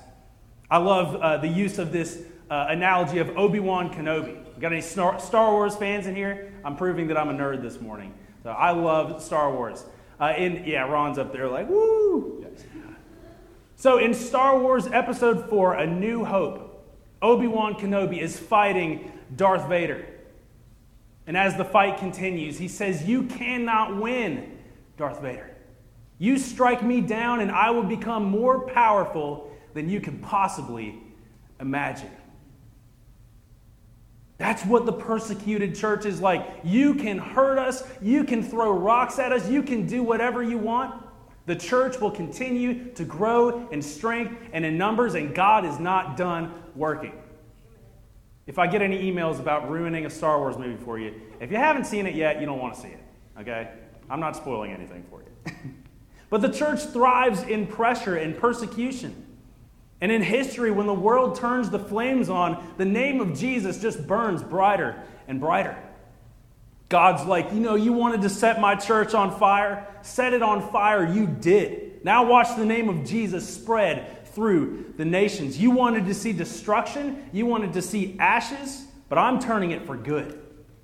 I 0.71 0.79
love 0.79 1.17
uh, 1.17 1.37
the 1.37 1.49
use 1.49 1.79
of 1.79 1.93
this 1.93 2.23
uh, 2.51 2.67
analogy 2.71 3.19
of 3.19 3.37
Obi 3.37 3.61
Wan 3.61 3.93
Kenobi. 3.93 4.39
Got 4.59 4.73
any 4.73 4.81
Star 4.81 5.21
Wars 5.53 5.77
fans 5.77 6.07
in 6.07 6.17
here? 6.17 6.55
I'm 6.65 6.77
proving 6.77 7.09
that 7.09 7.19
I'm 7.19 7.29
a 7.29 7.35
nerd 7.35 7.61
this 7.61 7.81
morning. 7.81 8.15
So 8.47 8.53
I 8.53 8.71
love 8.71 9.21
Star 9.21 9.53
Wars. 9.53 9.85
Uh, 10.21 10.33
in, 10.39 10.63
yeah, 10.67 10.83
Ron's 10.83 11.19
up 11.19 11.33
there 11.33 11.49
like, 11.49 11.69
woo! 11.69 12.47
So 13.75 13.99
in 13.99 14.15
Star 14.15 14.57
Wars 14.57 14.87
Episode 14.87 15.51
4, 15.51 15.75
A 15.75 15.87
New 15.89 16.25
Hope, 16.25 16.87
Obi 17.21 17.49
Wan 17.49 17.75
Kenobi 17.75 18.21
is 18.21 18.39
fighting 18.39 19.11
Darth 19.35 19.69
Vader. 19.69 20.07
And 21.27 21.37
as 21.37 21.57
the 21.57 21.65
fight 21.65 21.99
continues, 21.99 22.57
he 22.57 22.69
says, 22.69 23.09
You 23.09 23.25
cannot 23.25 23.97
win, 23.97 24.57
Darth 24.97 25.21
Vader. 25.21 25.51
You 26.21 26.39
strike 26.39 26.85
me 26.85 27.01
down, 27.01 27.41
and 27.41 27.51
I 27.51 27.71
will 27.71 27.83
become 27.83 28.27
more 28.27 28.61
powerful 28.69 29.51
than 29.75 29.89
you 29.89 30.01
can 30.01 30.21
possibly 30.21 31.03
imagine. 31.59 32.13
That's 34.39 34.65
what 34.65 34.85
the 34.85 34.93
persecuted 34.93 35.75
church 35.75 36.05
is 36.05 36.21
like. 36.21 36.47
You 36.63 36.95
can 36.95 37.19
hurt 37.19 37.59
us, 37.59 37.83
you 38.03 38.25
can 38.25 38.43
throw 38.43 38.71
rocks 38.73 39.19
at 39.19 39.33
us, 39.33 39.49
you 39.49 39.63
can 39.63 39.87
do 39.87 40.03
whatever 40.03 40.43
you 40.43 40.59
want. 40.59 41.03
The 41.47 41.57
church 41.57 42.01
will 42.01 42.11
continue 42.11 42.93
to 42.95 43.05
grow 43.05 43.69
in 43.69 43.81
strength 43.81 44.37
and 44.53 44.65
in 44.65 44.77
numbers, 44.77 45.15
and 45.15 45.35
God 45.35 45.65
is 45.65 45.79
not 45.79 46.17
done 46.17 46.53
working. 46.75 47.13
If 48.47 48.59
I 48.59 48.67
get 48.67 48.83
any 48.83 49.11
emails 49.11 49.41
about 49.41 49.71
ruining 49.71 50.07
a 50.07 50.11
Star 50.11 50.39
Wars 50.39 50.59
movie 50.59 50.83
for 50.85 50.99
you, 50.99 51.15
if 51.41 51.51
you 51.51 51.57
haven't 51.57 51.85
seen 51.85 52.07
it 52.07 52.15
yet, 52.15 52.41
you 52.41 52.47
don't 52.47 52.61
want 52.61 52.75
to 52.75 52.81
see 52.81 52.89
it, 52.89 53.03
okay? 53.41 53.71
I'm 54.11 54.21
not 54.21 54.37
spoiling 54.37 54.73
anything 54.73 55.05
for 55.11 55.23
you. 55.23 55.53
but 56.31 56.43
the 56.43 56.49
church 56.49 56.85
thrives 56.85 57.43
in 57.43 57.67
pressure 57.67 58.17
and 58.17 58.37
persecution. 58.37 59.26
And 60.01 60.13
in 60.13 60.23
history, 60.23 60.71
when 60.71 60.87
the 60.87 60.95
world 60.95 61.37
turns 61.37 61.71
the 61.71 61.79
flames 61.79 62.29
on, 62.29 62.75
the 62.77 62.85
name 62.85 63.21
of 63.21 63.39
Jesus 63.39 63.81
just 63.81 64.07
burns 64.07 64.43
brighter 64.43 65.03
and 65.27 65.41
brighter. 65.41 65.77
God's 66.89 67.25
like, 67.25 67.53
you 67.53 67.61
know, 67.61 67.75
you 67.75 67.93
wanted 67.93 68.23
to 68.23 68.29
set 68.29 68.61
my 68.61 68.75
church 68.75 69.15
on 69.15 69.37
fire? 69.39 69.87
Set 70.03 70.33
it 70.33 70.43
on 70.43 70.71
fire, 70.71 71.11
you 71.11 71.27
did. 71.27 72.05
Now 72.05 72.25
watch 72.25 72.57
the 72.57 72.65
name 72.65 72.89
of 72.89 73.05
Jesus 73.05 73.49
spread 73.49 74.27
through 74.29 74.93
the 74.97 75.05
nations. 75.05 75.59
You 75.59 75.71
wanted 75.71 76.07
to 76.07 76.15
see 76.15 76.33
destruction, 76.33 77.29
you 77.33 77.47
wanted 77.47 77.73
to 77.73 77.83
see 77.83 78.17
ashes, 78.21 78.85
but 79.09 79.19
I'm 79.19 79.41
turning 79.41 79.73
it 79.73 79.87
for 79.87 79.97
good. 79.97 80.41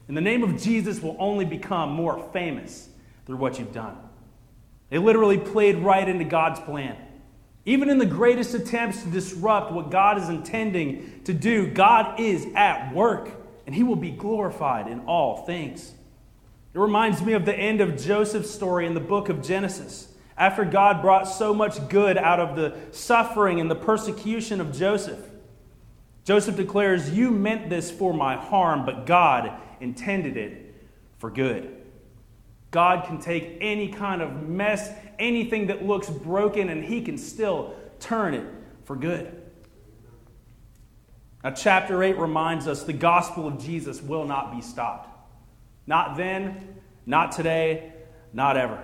And 0.09 0.17
the 0.17 0.23
name 0.23 0.43
of 0.43 0.61
Jesus 0.61 1.01
will 1.01 1.17
only 1.21 1.45
become 1.45 1.93
more 1.93 2.29
famous 2.33 2.89
through 3.27 3.37
what 3.37 3.59
you've 3.59 3.73
done. 3.73 3.97
They 4.91 4.99
literally 4.99 5.39
played 5.39 5.79
right 5.79 6.07
into 6.09 6.25
God's 6.25 6.61
plan. 6.61 6.97
Even 7.65 7.89
in 7.89 7.99
the 7.99 8.07
greatest 8.07 8.55
attempts 8.55 9.03
to 9.03 9.09
disrupt 9.09 9.73
what 9.73 9.91
God 9.91 10.19
is 10.19 10.29
intending 10.29 11.23
to 11.25 11.33
do, 11.33 11.69
God 11.69 12.19
is 12.19 12.47
at 12.55 12.93
work 12.93 13.31
and 13.67 13.75
he 13.75 13.83
will 13.83 13.97
be 13.97 14.11
glorified 14.11 14.89
in 14.89 15.01
all 15.01 15.45
things. 15.47 15.93
It 16.75 16.79
reminds 16.79 17.23
me 17.23 17.35
of 17.35 17.45
the 17.45 17.55
end 17.55 17.81
of 17.81 18.03
Joseph's 18.03 18.51
story 18.51 18.87
in 18.87 18.95
the 18.95 19.01
book 19.01 19.29
of 19.29 19.43
Genesis. 19.43 20.09
After 20.37 20.65
God 20.65 21.03
brought 21.03 21.29
so 21.29 21.55
much 21.55 21.89
good 21.89 22.17
out 22.17 22.41
of 22.41 22.57
the 22.57 22.77
suffering 22.91 23.61
and 23.61 23.71
the 23.71 23.77
persecution 23.77 24.61
of 24.61 24.73
Joseph, 24.73 25.21
Joseph 26.25 26.57
declares, 26.57 27.11
You 27.11 27.31
meant 27.31 27.69
this 27.69 27.91
for 27.91 28.15
my 28.15 28.37
harm, 28.37 28.87
but 28.87 29.07
God 29.07 29.53
intended 29.81 30.37
it 30.37 30.75
for 31.19 31.31
good. 31.31 31.82
God 32.73 33.05
can 33.07 33.21
take 33.21 33.59
any 33.61 33.89
kind 33.89 34.23
of 34.23 34.49
mess, 34.49 34.91
anything 35.19 35.67
that 35.69 35.85
looks 35.85 36.09
broken, 36.09 36.71
and 36.71 36.83
He 36.83 37.03
can 37.03 37.19
still 37.19 37.75
turn 38.01 38.35
it 38.35 38.47
for 38.85 38.97
good. 38.97 39.41
Now, 41.45 41.51
chapter 41.51 42.03
8 42.03 42.19
reminds 42.19 42.67
us 42.67 42.83
the 42.85 42.95
gospel 42.95 43.47
of 43.47 43.63
Jesus 43.63 44.01
will 44.01 44.25
not 44.25 44.57
be 44.57 44.63
stopped. 44.63 45.09
Not 45.87 46.17
then, 46.17 46.77
not 47.05 47.33
today, 47.33 47.93
not 48.33 48.57
ever. 48.57 48.83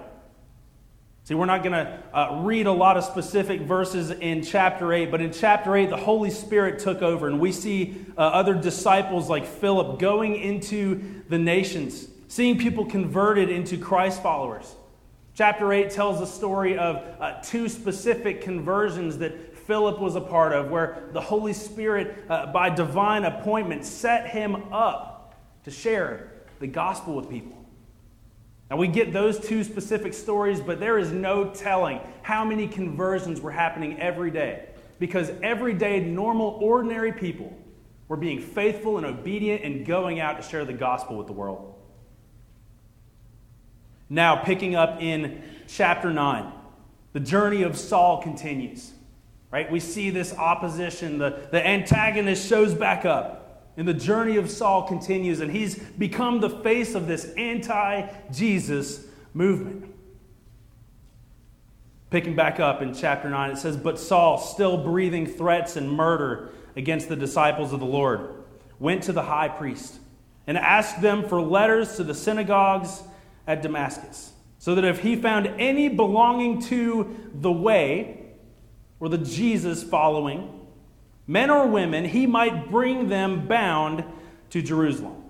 See, 1.25 1.35
we're 1.35 1.47
not 1.47 1.63
going 1.63 1.73
to 1.73 2.03
uh, 2.13 2.43
read 2.43 2.67
a 2.67 2.73
lot 2.73 2.99
of 2.99 3.05
specific 3.05 3.63
verses 3.63 4.11
in 4.11 4.43
chapter 4.43 4.93
8, 4.93 5.11
but 5.11 5.23
in 5.23 5.33
chapter 5.33 5.75
8, 5.75 5.89
the 5.89 5.97
Holy 5.97 6.31
Spirit 6.31 6.79
took 6.79 7.01
over, 7.01 7.27
and 7.27 7.41
we 7.41 7.53
see 7.53 8.05
uh, 8.19 8.21
other 8.21 8.55
disciples 8.55 9.31
like 9.31 9.47
Philip 9.47 9.99
going 9.99 10.37
into 10.37 11.23
the 11.31 11.39
nations 11.39 12.09
seeing 12.29 12.59
people 12.59 12.85
converted 12.85 13.49
into 13.51 13.77
Christ 13.77 14.23
followers. 14.23 14.75
Chapter 15.35 15.73
8 15.73 15.91
tells 15.91 16.19
the 16.19 16.27
story 16.27 16.77
of 16.77 16.97
uh, 17.21 17.41
two 17.43 17.69
specific 17.69 18.43
conversions 18.43 19.19
that 19.19 19.57
Philip 19.57 19.99
was 19.99 20.15
a 20.15 20.21
part 20.21 20.53
of, 20.53 20.71
where 20.71 21.09
the 21.13 21.21
Holy 21.21 21.53
Spirit, 21.53 22.25
uh, 22.29 22.47
by 22.47 22.71
divine 22.71 23.25
appointment, 23.25 23.85
set 23.85 24.29
him 24.29 24.73
up 24.73 25.37
to 25.65 25.71
share 25.71 26.33
the 26.61 26.67
gospel 26.67 27.15
with 27.15 27.31
people. 27.31 27.57
Now, 28.71 28.77
we 28.77 28.89
get 28.89 29.13
those 29.13 29.39
two 29.39 29.65
specific 29.65 30.13
stories, 30.13 30.61
but 30.61 30.81
there 30.81 30.99
is 30.99 31.13
no 31.13 31.51
telling 31.51 32.01
how 32.23 32.45
many 32.45 32.69
conversions 32.69 33.41
were 33.41 33.51
happening 33.51 33.99
every 33.99 34.31
day. 34.31 34.69
Because 34.99 35.31
every 35.43 35.73
day, 35.73 36.01
normal, 36.01 36.59
ordinary 36.61 37.13
people 37.13 37.57
were 38.09 38.17
being 38.17 38.41
faithful 38.41 38.99
and 38.99 39.07
obedient 39.07 39.63
and 39.63 39.87
going 39.87 40.21
out 40.21 40.43
to 40.43 40.47
share 40.47 40.65
the 40.65 40.73
gospel 40.73 41.17
with 41.17 41.27
the 41.27 41.33
world. 41.33 41.78
Now, 44.11 44.37
picking 44.37 44.75
up 44.75 45.03
in 45.03 45.43
chapter 45.67 46.13
9, 46.13 46.53
the 47.13 47.21
journey 47.21 47.63
of 47.63 47.77
Saul 47.77 48.23
continues. 48.23 48.93
Right? 49.51 49.71
We 49.71 49.81
see 49.81 50.11
this 50.11 50.35
opposition. 50.35 51.19
The, 51.19 51.49
the 51.51 51.67
antagonist 51.67 52.49
shows 52.49 52.75
back 52.75 53.05
up. 53.05 53.73
And 53.77 53.87
the 53.87 53.95
journey 53.95 54.37
of 54.37 54.51
Saul 54.51 54.89
continues, 54.89 55.41
and 55.41 55.51
he's 55.51 55.79
become 55.79 56.41
the 56.41 56.51
face 56.51 56.95
of 56.95 57.07
this 57.07 57.27
anti 57.37 58.09
Jesus 58.33 59.07
movement. 59.35 59.95
Picking 62.11 62.35
back 62.35 62.59
up 62.59 62.83
in 62.83 62.95
chapter 62.95 63.31
9, 63.31 63.51
it 63.51 63.59
says, 63.59 63.77
But 63.77 63.99
Saul, 63.99 64.39
still 64.39 64.83
breathing 64.83 65.27
threats 65.27 65.77
and 65.77 65.91
murder 65.91 66.51
against 66.75 67.09
the 67.09 67.17
disciples 67.17 67.73
of 67.73 67.81
the 67.81 67.87
Lord, 67.87 68.45
went 68.79 69.05
to 69.05 69.13
the 69.13 69.23
high 69.23 69.49
priest 69.49 69.99
and 70.47 70.59
asked 70.59 71.01
them 71.01 71.29
for 71.29 71.41
letters 71.41 71.97
to 71.97 72.05
the 72.05 72.15
synagogues 72.15 73.03
at 73.49 73.63
Damascus, 73.63 74.33
so 74.59 74.77
that 74.77 74.85
if 74.85 75.01
he 75.01 75.17
found 75.17 75.47
any 75.59 75.89
belonging 75.89 76.61
to 76.63 77.17
the 77.35 77.51
way, 77.51 78.27
or 79.01 79.09
the 79.09 79.19
Jesus 79.19 79.83
following, 79.83 80.67
men 81.27 81.51
or 81.51 81.67
women, 81.67 82.05
he 82.05 82.27
might 82.27 82.71
bring 82.71 83.09
them 83.09 83.49
bound 83.49 84.05
to 84.51 84.61
Jerusalem. 84.63 85.25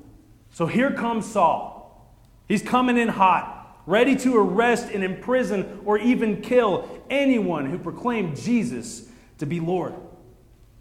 So 0.51 0.67
here 0.67 0.91
comes 0.93 1.31
Saul. 1.31 2.19
He's 2.49 2.63
coming 2.63 2.97
in 2.97 3.09
hot, 3.09 3.83
ready 3.87 4.17
to 4.17 4.37
arrest 4.37 4.91
and 4.91 5.05
imprison 5.05 5.81
or 5.85 5.99
even 5.99 6.41
kill 6.41 6.89
anyone 7.11 7.67
who 7.67 7.79
proclaimed 7.79 8.37
Jesus 8.37 9.09
to 9.39 9.47
be 9.47 9.61
Lord. 9.61 9.95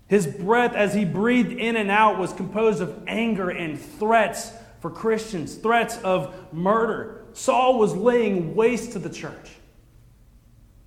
His 0.08 0.26
breath, 0.26 0.74
as 0.74 0.94
he 0.94 1.04
breathed 1.04 1.52
in 1.52 1.76
and 1.76 1.92
out, 1.92 2.18
was 2.18 2.32
composed 2.32 2.82
of 2.82 3.04
anger 3.08 3.50
and 3.50 3.80
threats 3.80 4.54
for 4.80 4.90
Christians, 4.90 5.56
threats 5.56 5.98
of 5.98 6.54
murder. 6.54 7.26
Saul 7.38 7.78
was 7.78 7.96
laying 7.96 8.56
waste 8.56 8.94
to 8.94 9.00
the 9.00 9.12
church, 9.12 9.52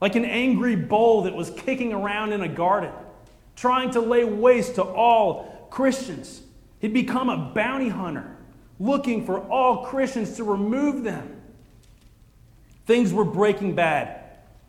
like 0.01 0.17
an 0.17 0.25
angry 0.25 0.75
bull 0.75 1.23
that 1.23 1.35
was 1.35 1.49
kicking 1.51 1.93
around 1.93 2.33
in 2.33 2.41
a 2.41 2.49
garden, 2.49 2.91
trying 3.55 3.93
to 3.93 4.01
lay 4.01 4.25
waste 4.25 4.75
to 4.75 4.83
all 4.83 5.69
Christians. 5.71 6.43
He'd 6.81 6.93
become 6.93 7.29
a 7.29 7.53
bounty 7.55 7.89
hunter, 7.89 8.37
looking 8.81 9.25
for 9.25 9.39
all 9.49 9.85
Christians 9.85 10.37
to 10.39 10.45
remove 10.45 11.05
them. 11.05 11.41
Things 12.85 13.13
were 13.13 13.25
breaking 13.25 13.77
bad. 13.77 14.21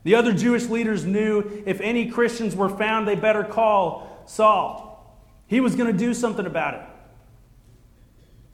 The 0.03 0.13
other 0.13 0.33
Jewish 0.33 0.67
leaders 0.67 1.03
knew 1.03 1.63
if 1.65 1.81
any 1.81 2.11
Christians 2.11 2.55
were 2.55 2.69
found, 2.69 3.07
they 3.07 3.15
better 3.15 3.43
call 3.43 4.23
Saul. 4.27 5.19
He 5.47 5.59
was 5.59 5.75
going 5.75 5.91
to 5.91 5.97
do 5.97 6.13
something 6.13 6.45
about 6.45 6.75
it. 6.75 6.81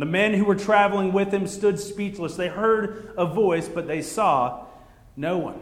The 0.00 0.06
men 0.06 0.32
who 0.32 0.46
were 0.46 0.54
traveling 0.54 1.12
with 1.12 1.30
him 1.30 1.46
stood 1.46 1.78
speechless. 1.78 2.34
They 2.34 2.48
heard 2.48 3.12
a 3.18 3.26
voice, 3.26 3.68
but 3.68 3.86
they 3.86 4.00
saw 4.00 4.64
no 5.14 5.36
one. 5.36 5.60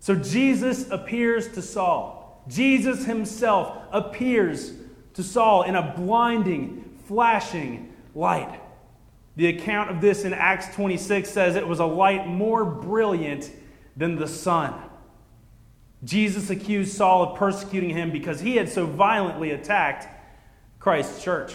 So 0.00 0.14
Jesus 0.14 0.90
appears 0.90 1.48
to 1.54 1.62
Saul. 1.62 2.44
Jesus 2.46 3.06
himself 3.06 3.78
appears 3.90 4.74
to 5.14 5.22
Saul 5.22 5.62
in 5.62 5.76
a 5.76 5.94
blinding, 5.96 6.98
flashing 7.08 7.94
light. 8.14 8.60
The 9.36 9.46
account 9.46 9.90
of 9.90 10.02
this 10.02 10.24
in 10.26 10.34
Acts 10.34 10.74
26 10.74 11.30
says 11.30 11.56
it 11.56 11.66
was 11.66 11.78
a 11.78 11.86
light 11.86 12.26
more 12.26 12.66
brilliant 12.66 13.50
than 13.96 14.16
the 14.16 14.28
sun. 14.28 14.74
Jesus 16.04 16.50
accused 16.50 16.94
Saul 16.94 17.22
of 17.22 17.38
persecuting 17.38 17.96
him 17.96 18.10
because 18.10 18.40
he 18.40 18.56
had 18.56 18.68
so 18.68 18.84
violently 18.84 19.52
attacked 19.52 20.06
Christ's 20.78 21.24
church. 21.24 21.54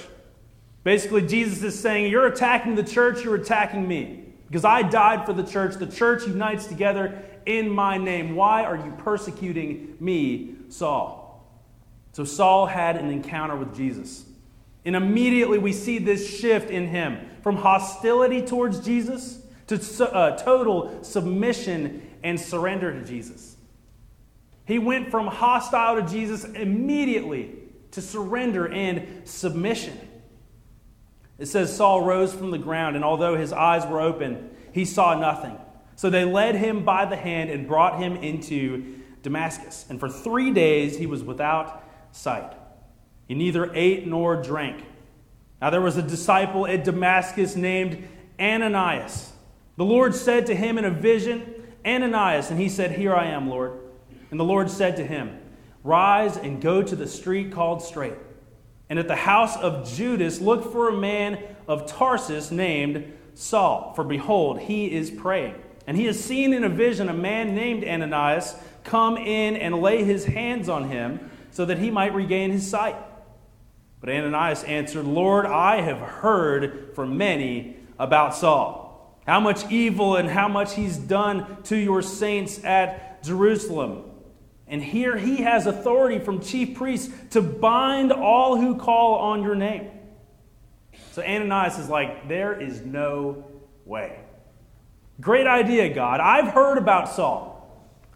Basically, 0.85 1.23
Jesus 1.23 1.63
is 1.63 1.77
saying, 1.77 2.11
You're 2.11 2.27
attacking 2.27 2.75
the 2.75 2.83
church, 2.83 3.23
you're 3.23 3.35
attacking 3.35 3.85
me. 3.85 4.23
Because 4.47 4.63
I 4.63 4.83
died 4.83 5.25
for 5.25 5.33
the 5.33 5.43
church. 5.43 5.75
The 5.75 5.87
church 5.87 6.27
unites 6.27 6.67
together 6.67 7.23
in 7.47 7.69
my 7.69 7.97
name. 7.97 8.35
Why 8.35 8.63
are 8.63 8.75
you 8.75 8.93
persecuting 8.99 9.97
me, 9.99 10.55
Saul? 10.69 11.43
So 12.13 12.23
Saul 12.23 12.67
had 12.67 12.97
an 12.97 13.09
encounter 13.09 13.55
with 13.55 13.75
Jesus. 13.75 14.25
And 14.85 14.95
immediately 14.95 15.57
we 15.57 15.73
see 15.73 15.97
this 15.97 16.39
shift 16.39 16.69
in 16.69 16.87
him 16.87 17.17
from 17.41 17.57
hostility 17.57 18.43
towards 18.43 18.79
Jesus 18.79 19.41
to 19.65 20.13
uh, 20.13 20.37
total 20.37 21.03
submission 21.03 22.07
and 22.21 22.39
surrender 22.39 22.93
to 22.93 23.03
Jesus. 23.03 23.57
He 24.65 24.77
went 24.77 25.09
from 25.09 25.25
hostile 25.25 25.95
to 25.95 26.07
Jesus 26.07 26.43
immediately 26.43 27.55
to 27.89 28.03
surrender 28.03 28.71
and 28.71 29.27
submission. 29.27 29.99
It 31.37 31.47
says 31.47 31.75
Saul 31.75 32.01
rose 32.01 32.33
from 32.33 32.51
the 32.51 32.57
ground, 32.57 32.95
and 32.95 33.03
although 33.03 33.35
his 33.35 33.51
eyes 33.51 33.85
were 33.85 34.01
open, 34.01 34.49
he 34.71 34.85
saw 34.85 35.17
nothing. 35.19 35.57
So 35.95 36.09
they 36.09 36.25
led 36.25 36.55
him 36.55 36.83
by 36.83 37.05
the 37.05 37.15
hand 37.15 37.49
and 37.49 37.67
brought 37.67 37.99
him 37.99 38.15
into 38.17 39.01
Damascus. 39.21 39.85
And 39.89 39.99
for 39.99 40.09
three 40.09 40.51
days 40.51 40.97
he 40.97 41.05
was 41.05 41.23
without 41.23 41.83
sight. 42.11 42.53
He 43.27 43.33
neither 43.33 43.73
ate 43.73 44.05
nor 44.05 44.41
drank. 44.41 44.83
Now 45.61 45.69
there 45.69 45.81
was 45.81 45.97
a 45.97 46.01
disciple 46.01 46.67
at 46.67 46.83
Damascus 46.83 47.55
named 47.55 48.07
Ananias. 48.39 49.31
The 49.77 49.85
Lord 49.85 50.15
said 50.15 50.45
to 50.47 50.55
him 50.55 50.77
in 50.77 50.85
a 50.85 50.91
vision, 50.91 51.53
Ananias, 51.85 52.49
and 52.49 52.59
he 52.59 52.69
said, 52.69 52.91
Here 52.91 53.15
I 53.15 53.27
am, 53.27 53.49
Lord. 53.49 53.79
And 54.31 54.39
the 54.39 54.43
Lord 54.43 54.69
said 54.69 54.97
to 54.97 55.05
him, 55.05 55.39
Rise 55.83 56.37
and 56.37 56.61
go 56.61 56.81
to 56.81 56.95
the 56.95 57.07
street 57.07 57.51
called 57.51 57.81
Straight. 57.81 58.15
And 58.89 58.99
at 58.99 59.07
the 59.07 59.15
house 59.15 59.57
of 59.57 59.87
Judas, 59.87 60.39
look 60.39 60.71
for 60.71 60.89
a 60.89 60.97
man 60.97 61.41
of 61.67 61.87
Tarsus 61.87 62.51
named 62.51 63.13
Saul. 63.33 63.93
For 63.95 64.03
behold, 64.03 64.59
he 64.59 64.91
is 64.91 65.09
praying. 65.09 65.55
And 65.87 65.97
he 65.97 66.05
has 66.05 66.23
seen 66.23 66.53
in 66.53 66.63
a 66.63 66.69
vision 66.69 67.09
a 67.09 67.13
man 67.13 67.55
named 67.55 67.83
Ananias 67.83 68.55
come 68.83 69.17
in 69.17 69.55
and 69.55 69.81
lay 69.81 70.03
his 70.03 70.25
hands 70.25 70.69
on 70.69 70.89
him 70.89 71.31
so 71.51 71.65
that 71.65 71.79
he 71.79 71.89
might 71.91 72.13
regain 72.13 72.51
his 72.51 72.69
sight. 72.69 72.95
But 73.99 74.09
Ananias 74.09 74.63
answered, 74.63 75.05
Lord, 75.05 75.45
I 75.45 75.81
have 75.81 75.97
heard 75.97 76.91
from 76.93 77.17
many 77.17 77.77
about 77.97 78.35
Saul, 78.35 79.19
how 79.25 79.39
much 79.39 79.71
evil 79.71 80.15
and 80.15 80.29
how 80.29 80.47
much 80.47 80.75
he's 80.75 80.97
done 80.97 81.63
to 81.63 81.75
your 81.75 82.01
saints 82.01 82.63
at 82.63 83.23
Jerusalem. 83.23 84.03
And 84.67 84.83
here 84.83 85.15
he 85.17 85.37
has 85.37 85.67
authority 85.67 86.19
from 86.19 86.41
chief 86.41 86.75
priests 86.75 87.13
to 87.31 87.41
bind 87.41 88.11
all 88.11 88.57
who 88.57 88.77
call 88.77 89.15
on 89.15 89.43
your 89.43 89.55
name. 89.55 89.89
So 91.11 91.21
Ananias 91.21 91.77
is 91.77 91.89
like, 91.89 92.27
there 92.27 92.59
is 92.59 92.81
no 92.81 93.45
way. 93.85 94.19
Great 95.21 95.47
idea, 95.47 95.93
God. 95.93 96.19
I've 96.19 96.53
heard 96.53 96.77
about 96.77 97.09
Saul. 97.09 97.53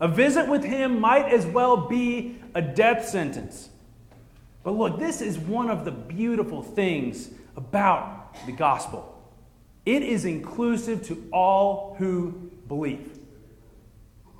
A 0.01 0.07
visit 0.07 0.47
with 0.47 0.63
him 0.63 0.99
might 0.99 1.31
as 1.31 1.45
well 1.45 1.87
be 1.87 2.37
a 2.55 2.61
death 2.61 3.07
sentence. 3.07 3.69
But 4.63 4.71
look, 4.71 4.99
this 4.99 5.21
is 5.21 5.37
one 5.37 5.69
of 5.69 5.85
the 5.85 5.91
beautiful 5.91 6.63
things 6.63 7.29
about 7.55 8.35
the 8.45 8.51
gospel 8.51 9.15
it 9.85 10.03
is 10.03 10.25
inclusive 10.25 11.07
to 11.07 11.27
all 11.33 11.95
who 11.97 12.51
believe. 12.67 13.17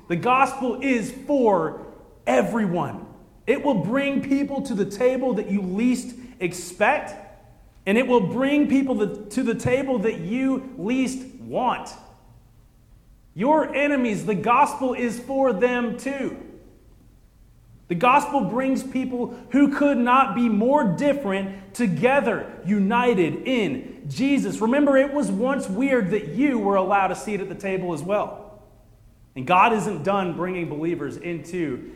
The 0.07 0.15
gospel 0.15 0.79
is 0.81 1.11
for 1.25 1.87
everyone. 2.29 3.07
It 3.47 3.63
will 3.63 3.83
bring 3.83 4.21
people 4.21 4.61
to 4.61 4.75
the 4.75 4.85
table 4.85 5.33
that 5.33 5.49
you 5.49 5.61
least 5.61 6.15
expect, 6.39 7.13
and 7.85 7.97
it 7.97 8.07
will 8.07 8.27
bring 8.27 8.69
people 8.69 9.25
to 9.25 9.43
the 9.43 9.55
table 9.55 9.99
that 9.99 10.19
you 10.19 10.73
least 10.77 11.25
want. 11.41 11.89
Your 13.33 13.73
enemies, 13.73 14.25
the 14.25 14.35
gospel 14.35 14.93
is 14.93 15.19
for 15.19 15.51
them 15.51 15.97
too. 15.97 16.37
The 17.87 17.95
gospel 17.95 18.41
brings 18.41 18.83
people 18.83 19.35
who 19.49 19.75
could 19.75 19.97
not 19.97 20.35
be 20.35 20.47
more 20.47 20.83
different 20.83 21.73
together, 21.73 22.61
united 22.63 23.47
in 23.47 24.03
Jesus. 24.07 24.61
Remember, 24.61 24.95
it 24.95 25.11
was 25.11 25.31
once 25.31 25.67
weird 25.67 26.11
that 26.11 26.27
you 26.27 26.59
were 26.59 26.75
allowed 26.75 27.09
a 27.09 27.15
seat 27.15 27.41
at 27.41 27.49
the 27.49 27.55
table 27.55 27.93
as 27.93 28.03
well. 28.03 28.61
And 29.35 29.47
God 29.47 29.73
isn't 29.73 30.03
done 30.03 30.35
bringing 30.35 30.69
believers 30.69 31.17
into 31.17 31.95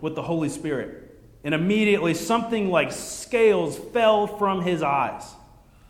with 0.00 0.14
the 0.14 0.22
Holy 0.22 0.48
Spirit. 0.48 1.06
And 1.42 1.54
immediately 1.54 2.14
something 2.14 2.70
like 2.70 2.92
scales 2.92 3.78
fell 3.78 4.26
from 4.26 4.62
his 4.62 4.82
eyes, 4.82 5.24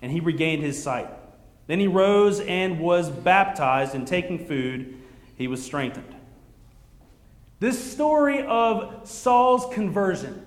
and 0.00 0.12
he 0.12 0.20
regained 0.20 0.62
his 0.62 0.80
sight. 0.80 1.08
Then 1.66 1.80
he 1.80 1.88
rose 1.88 2.40
and 2.40 2.80
was 2.80 3.10
baptized, 3.10 3.94
and 3.94 4.06
taking 4.06 4.46
food, 4.46 4.94
he 5.36 5.48
was 5.48 5.64
strengthened. 5.64 6.14
This 7.58 7.92
story 7.92 8.42
of 8.42 9.08
Saul's 9.08 9.72
conversion 9.74 10.46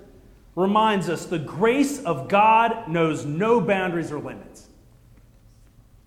reminds 0.55 1.09
us 1.09 1.25
the 1.25 1.39
grace 1.39 2.03
of 2.03 2.27
God 2.27 2.87
knows 2.87 3.25
no 3.25 3.61
boundaries 3.61 4.11
or 4.11 4.19
limits. 4.19 4.67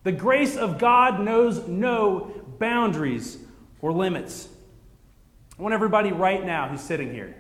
The 0.05 0.13
grace 0.13 0.57
of 0.57 0.79
God 0.79 1.21
knows 1.21 1.67
no 1.67 2.33
boundaries 2.59 3.39
or 3.81 3.93
limits. 3.93 4.49
I 5.59 5.63
want 5.63 5.75
everybody 5.75 6.13
right 6.13 6.45
now 6.45 6.69
who's 6.69 6.81
sitting 6.81 7.13
here 7.13 7.35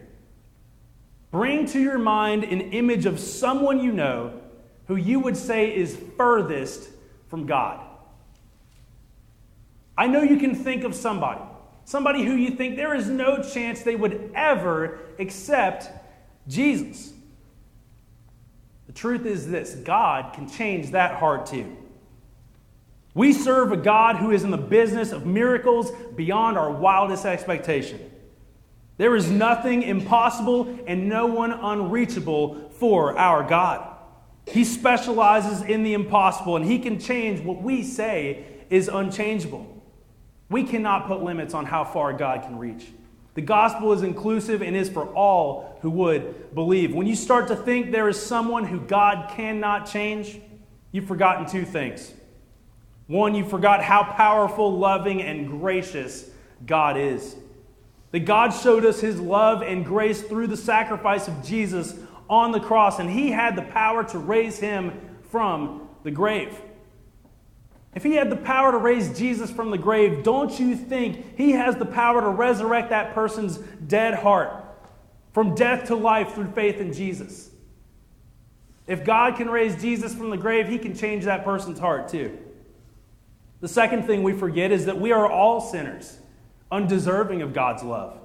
Bring 1.31 1.67
to 1.67 1.81
your 1.81 1.99
mind 1.99 2.45
an 2.45 2.73
image 2.73 3.07
of 3.07 3.19
someone 3.19 3.81
you 3.81 3.93
know 3.93 4.41
who 4.87 4.97
you 4.97 5.21
would 5.21 5.37
say 5.37 5.75
is 5.75 5.99
furthest 6.17 6.89
from 7.29 7.47
God? 7.47 7.81
I 9.99 10.07
know 10.07 10.23
you 10.23 10.37
can 10.37 10.55
think 10.55 10.85
of 10.85 10.95
somebody, 10.95 11.41
somebody 11.85 12.25
who 12.25 12.35
you 12.35 12.51
think 12.51 12.77
there 12.77 12.95
is 12.95 13.09
no 13.09 13.43
chance 13.43 13.83
they 13.83 13.97
would 13.97 14.31
ever 14.35 15.01
accept 15.19 15.89
Jesus. 16.47 17.12
The 18.87 18.93
truth 18.93 19.27
is 19.27 19.49
this 19.49 19.75
God 19.75 20.35
can 20.35 20.49
change 20.49 20.91
that 20.91 21.17
heart 21.17 21.47
too. 21.47 21.77
We 23.15 23.33
serve 23.33 23.73
a 23.73 23.79
God 23.79 24.17
who 24.17 24.31
is 24.31 24.45
in 24.45 24.51
the 24.51 24.59
business 24.59 25.11
of 25.11 25.25
miracles 25.25 25.91
beyond 26.15 26.59
our 26.59 26.71
wildest 26.71 27.25
expectation. 27.25 28.11
There 28.99 29.15
is 29.15 29.31
nothing 29.31 29.83
impossible 29.83 30.79
and 30.87 31.09
no 31.09 31.27
one 31.27 31.53
unreachable 31.53 32.71
for 32.79 33.19
our 33.19 33.47
God. 33.47 33.95
He 34.47 34.65
specializes 34.65 35.63
in 35.63 35.83
the 35.83 35.95
impossible 35.95 36.57
and 36.57 36.65
he 36.65 36.79
can 36.79 36.99
change 36.99 37.41
what 37.41 37.61
we 37.61 37.83
say 37.83 38.45
is 38.71 38.89
unchangeable. 38.89 39.73
We 40.49 40.65
cannot 40.65 41.09
put 41.09 41.23
limits 41.23 41.53
on 41.53 41.67
how 41.67 41.85
far 41.85 42.13
God 42.13 42.43
can 42.43 42.59
reach. 42.59 42.87
The 43.35 43.43
gospel 43.43 43.93
is 43.93 44.03
inclusive 44.03 44.63
and 44.63 44.75
is 44.75 44.89
for 44.89 45.07
all 45.13 45.79
who 45.83 45.91
would 45.91 46.55
believe. 46.55 46.95
When 46.95 47.07
you 47.07 47.17
start 47.17 47.49
to 47.49 47.57
think 47.57 47.91
there 47.91 48.09
is 48.09 48.21
someone 48.21 48.65
who 48.65 48.81
God 48.81 49.31
cannot 49.31 49.87
change, 49.87 50.41
you've 50.91 51.07
forgotten 51.07 51.47
two 51.47 51.67
things. 51.67 52.15
One, 53.09 53.35
you 53.35 53.45
forgot 53.45 53.83
how 53.83 54.05
powerful, 54.05 54.79
loving, 54.79 55.23
and 55.23 55.61
gracious 55.61 56.31
God 56.65 56.97
is. 56.97 57.37
That 58.12 58.21
God 58.21 58.51
showed 58.51 58.85
us 58.85 59.01
his 59.01 59.21
love 59.21 59.62
and 59.62 59.85
grace 59.85 60.23
through 60.23 60.47
the 60.47 60.57
sacrifice 60.57 61.29
of 61.29 61.45
Jesus 61.45 61.95
on 62.29 62.53
the 62.53 62.61
cross, 62.61 62.99
and 62.99 63.11
he 63.11 63.31
had 63.31 63.57
the 63.57 63.62
power 63.62 64.05
to 64.05 64.19
raise 64.19 64.59
him 64.59 65.19
from 65.31 65.88
the 66.03 66.11
grave. 66.11 66.61
If 67.95 68.03
he 68.03 68.14
had 68.14 68.31
the 68.31 68.37
power 68.37 68.73
to 68.73 68.79
raise 68.79 69.16
Jesus 69.19 69.51
from 69.51 69.71
the 69.71 69.79
grave, 69.79 70.23
don't 70.23 70.61
you 70.61 70.77
think 70.77 71.37
he 71.38 71.53
has 71.53 71.77
the 71.77 71.87
power 71.87 72.21
to 72.21 72.29
resurrect 72.29 72.90
that 72.90 73.14
person's 73.14 73.57
dead 73.57 74.14
heart 74.14 74.53
from 75.33 75.55
death 75.55 75.87
to 75.88 75.97
life 75.97 76.35
through 76.35 76.51
faith 76.53 76.79
in 76.79 76.92
Jesus? 76.92 77.51
If 78.87 79.05
God 79.05 79.37
can 79.37 79.49
raise 79.49 79.81
Jesus 79.81 80.14
from 80.14 80.31
the 80.31 80.37
grave, 80.37 80.69
he 80.69 80.79
can 80.79 80.95
change 80.95 81.25
that 81.25 81.45
person's 81.45 81.79
heart 81.79 82.09
too. 82.09 82.38
The 83.61 83.69
second 83.69 84.05
thing 84.05 84.23
we 84.23 84.33
forget 84.33 84.71
is 84.71 84.85
that 84.85 85.01
we 85.01 85.12
are 85.12 85.31
all 85.31 85.61
sinners, 85.61 86.19
undeserving 86.77 87.43
of 87.43 87.53
God's 87.53 87.83
love. 87.83 88.19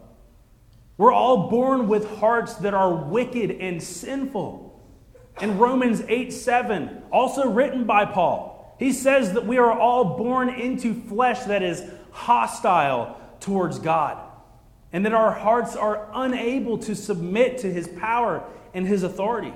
We're 0.98 1.14
all 1.14 1.50
born 1.50 1.88
with 1.88 2.20
hearts 2.20 2.56
that 2.56 2.74
are 2.74 2.94
wicked 2.94 3.50
and 3.50 3.82
sinful. 3.82 4.68
In 5.40 5.58
Romans 5.58 6.04
8 6.08 6.32
7, 6.32 7.04
also 7.12 7.50
written 7.50 7.86
by 7.86 8.06
Paul, 8.06 8.76
he 8.78 8.92
says 8.92 9.34
that 9.34 9.48
we 9.48 9.58
are 9.58 9.72
all 9.72 10.18
born 10.18 10.50
into 10.50 10.94
flesh 10.94 11.40
that 11.46 11.64
is 11.64 11.84
hostile 12.12 13.18
towards 13.40 13.80
God, 13.80 14.20
and 14.92 15.06
that 15.06 15.14
our 15.14 15.32
hearts 15.32 15.76
are 15.76 16.10
unable 16.14 16.78
to 16.80 16.96
submit 16.96 17.60
to 17.60 17.72
his 17.72 17.88
power 17.88 18.44
and 18.74 18.86
his 18.86 19.04
authority. 19.04 19.54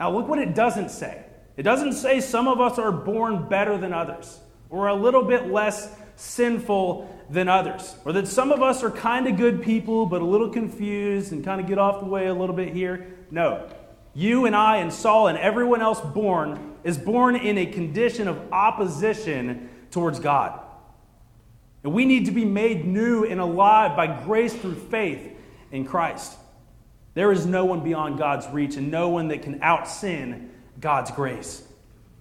Now, 0.00 0.10
look 0.10 0.28
what 0.28 0.38
it 0.38 0.54
doesn't 0.54 0.90
say. 0.90 1.24
It 1.56 1.62
doesn't 1.62 1.94
say 1.94 2.20
some 2.20 2.48
of 2.48 2.60
us 2.60 2.78
are 2.78 2.92
born 2.92 3.48
better 3.48 3.78
than 3.78 3.92
others, 3.92 4.40
or 4.68 4.88
a 4.88 4.94
little 4.94 5.22
bit 5.22 5.46
less 5.46 5.90
sinful 6.16 7.17
than 7.30 7.48
others, 7.48 7.94
or 8.04 8.12
that 8.12 8.26
some 8.26 8.50
of 8.52 8.62
us 8.62 8.82
are 8.82 8.90
kind 8.90 9.26
of 9.26 9.36
good 9.36 9.62
people 9.62 10.06
but 10.06 10.22
a 10.22 10.24
little 10.24 10.48
confused 10.48 11.32
and 11.32 11.44
kind 11.44 11.60
of 11.60 11.66
get 11.66 11.78
off 11.78 12.00
the 12.00 12.06
way 12.06 12.26
a 12.26 12.34
little 12.34 12.56
bit 12.56 12.72
here. 12.72 13.06
No. 13.30 13.68
You 14.14 14.46
and 14.46 14.56
I 14.56 14.78
and 14.78 14.92
Saul 14.92 15.28
and 15.28 15.38
everyone 15.38 15.82
else 15.82 16.00
born 16.00 16.76
is 16.84 16.96
born 16.96 17.36
in 17.36 17.58
a 17.58 17.66
condition 17.66 18.28
of 18.28 18.52
opposition 18.52 19.68
towards 19.90 20.18
God. 20.20 20.58
And 21.84 21.92
we 21.92 22.04
need 22.04 22.26
to 22.26 22.32
be 22.32 22.44
made 22.44 22.84
new 22.84 23.24
and 23.24 23.40
alive 23.40 23.96
by 23.96 24.06
grace 24.24 24.54
through 24.54 24.74
faith 24.74 25.32
in 25.70 25.84
Christ. 25.84 26.36
There 27.14 27.30
is 27.30 27.46
no 27.46 27.64
one 27.64 27.84
beyond 27.84 28.18
God's 28.18 28.46
reach 28.48 28.76
and 28.76 28.90
no 28.90 29.10
one 29.10 29.28
that 29.28 29.42
can 29.42 29.62
out 29.62 29.88
sin 29.88 30.50
God's 30.80 31.10
grace. 31.10 31.67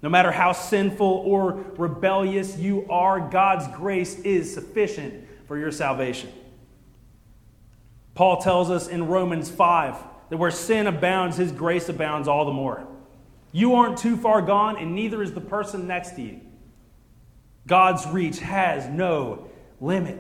No 0.02 0.10
matter 0.10 0.32
how 0.32 0.52
sinful 0.52 1.08
or 1.26 1.66
rebellious 1.78 2.58
you 2.58 2.86
are, 2.90 3.20
God's 3.20 3.68
grace 3.76 4.20
is 4.20 4.54
sufficient 4.54 5.28
for 5.48 5.58
your 5.58 5.72
salvation. 5.72 6.32
Paul 8.14 8.42
tells 8.42 8.70
us 8.70 8.88
in 8.88 9.08
Romans 9.08 9.50
5 9.50 9.96
that 10.30 10.38
where 10.38 10.52
sin 10.52 10.88
abounds, 10.88 11.38
his 11.38 11.52
grace 11.52 11.90
abounds 11.90 12.28
all 12.28 12.46
the 12.46 12.52
more. 12.52 12.88
You 13.52 13.76
aren't 13.76 13.98
too 13.98 14.18
far 14.18 14.42
gone, 14.42 14.78
and 14.78 14.94
neither 14.94 15.24
is 15.24 15.34
the 15.34 15.42
person 15.42 15.88
next 15.88 16.12
to 16.16 16.22
you. 16.22 16.42
God's 17.66 18.06
reach 18.08 18.40
has 18.40 18.88
no 18.88 19.48
limit. 19.80 20.20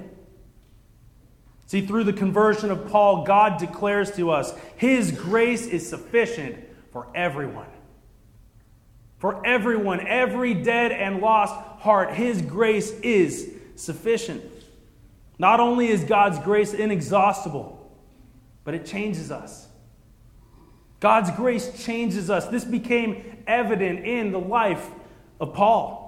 See, 1.67 1.85
through 1.85 2.05
the 2.05 2.13
conversion 2.13 2.71
of 2.71 2.87
Paul, 2.87 3.25
God 3.25 3.59
declares 3.59 4.11
to 4.15 4.31
us 4.31 4.53
His 4.77 5.11
grace 5.11 5.67
is 5.67 5.87
sufficient 5.87 6.57
for 6.91 7.07
everyone. 7.13 7.67
For 9.17 9.45
everyone, 9.45 10.05
every 10.05 10.53
dead 10.53 10.91
and 10.91 11.19
lost 11.19 11.55
heart, 11.81 12.13
His 12.13 12.41
grace 12.41 12.91
is 13.01 13.51
sufficient. 13.75 14.43
Not 15.39 15.59
only 15.59 15.87
is 15.87 16.03
God's 16.03 16.39
grace 16.39 16.73
inexhaustible, 16.73 17.73
but 18.63 18.73
it 18.73 18.85
changes 18.85 19.31
us. 19.31 19.67
God's 20.99 21.31
grace 21.31 21.83
changes 21.83 22.29
us. 22.29 22.47
This 22.47 22.65
became 22.65 23.43
evident 23.45 24.05
in 24.05 24.31
the 24.31 24.39
life 24.39 24.89
of 25.39 25.53
Paul. 25.53 26.07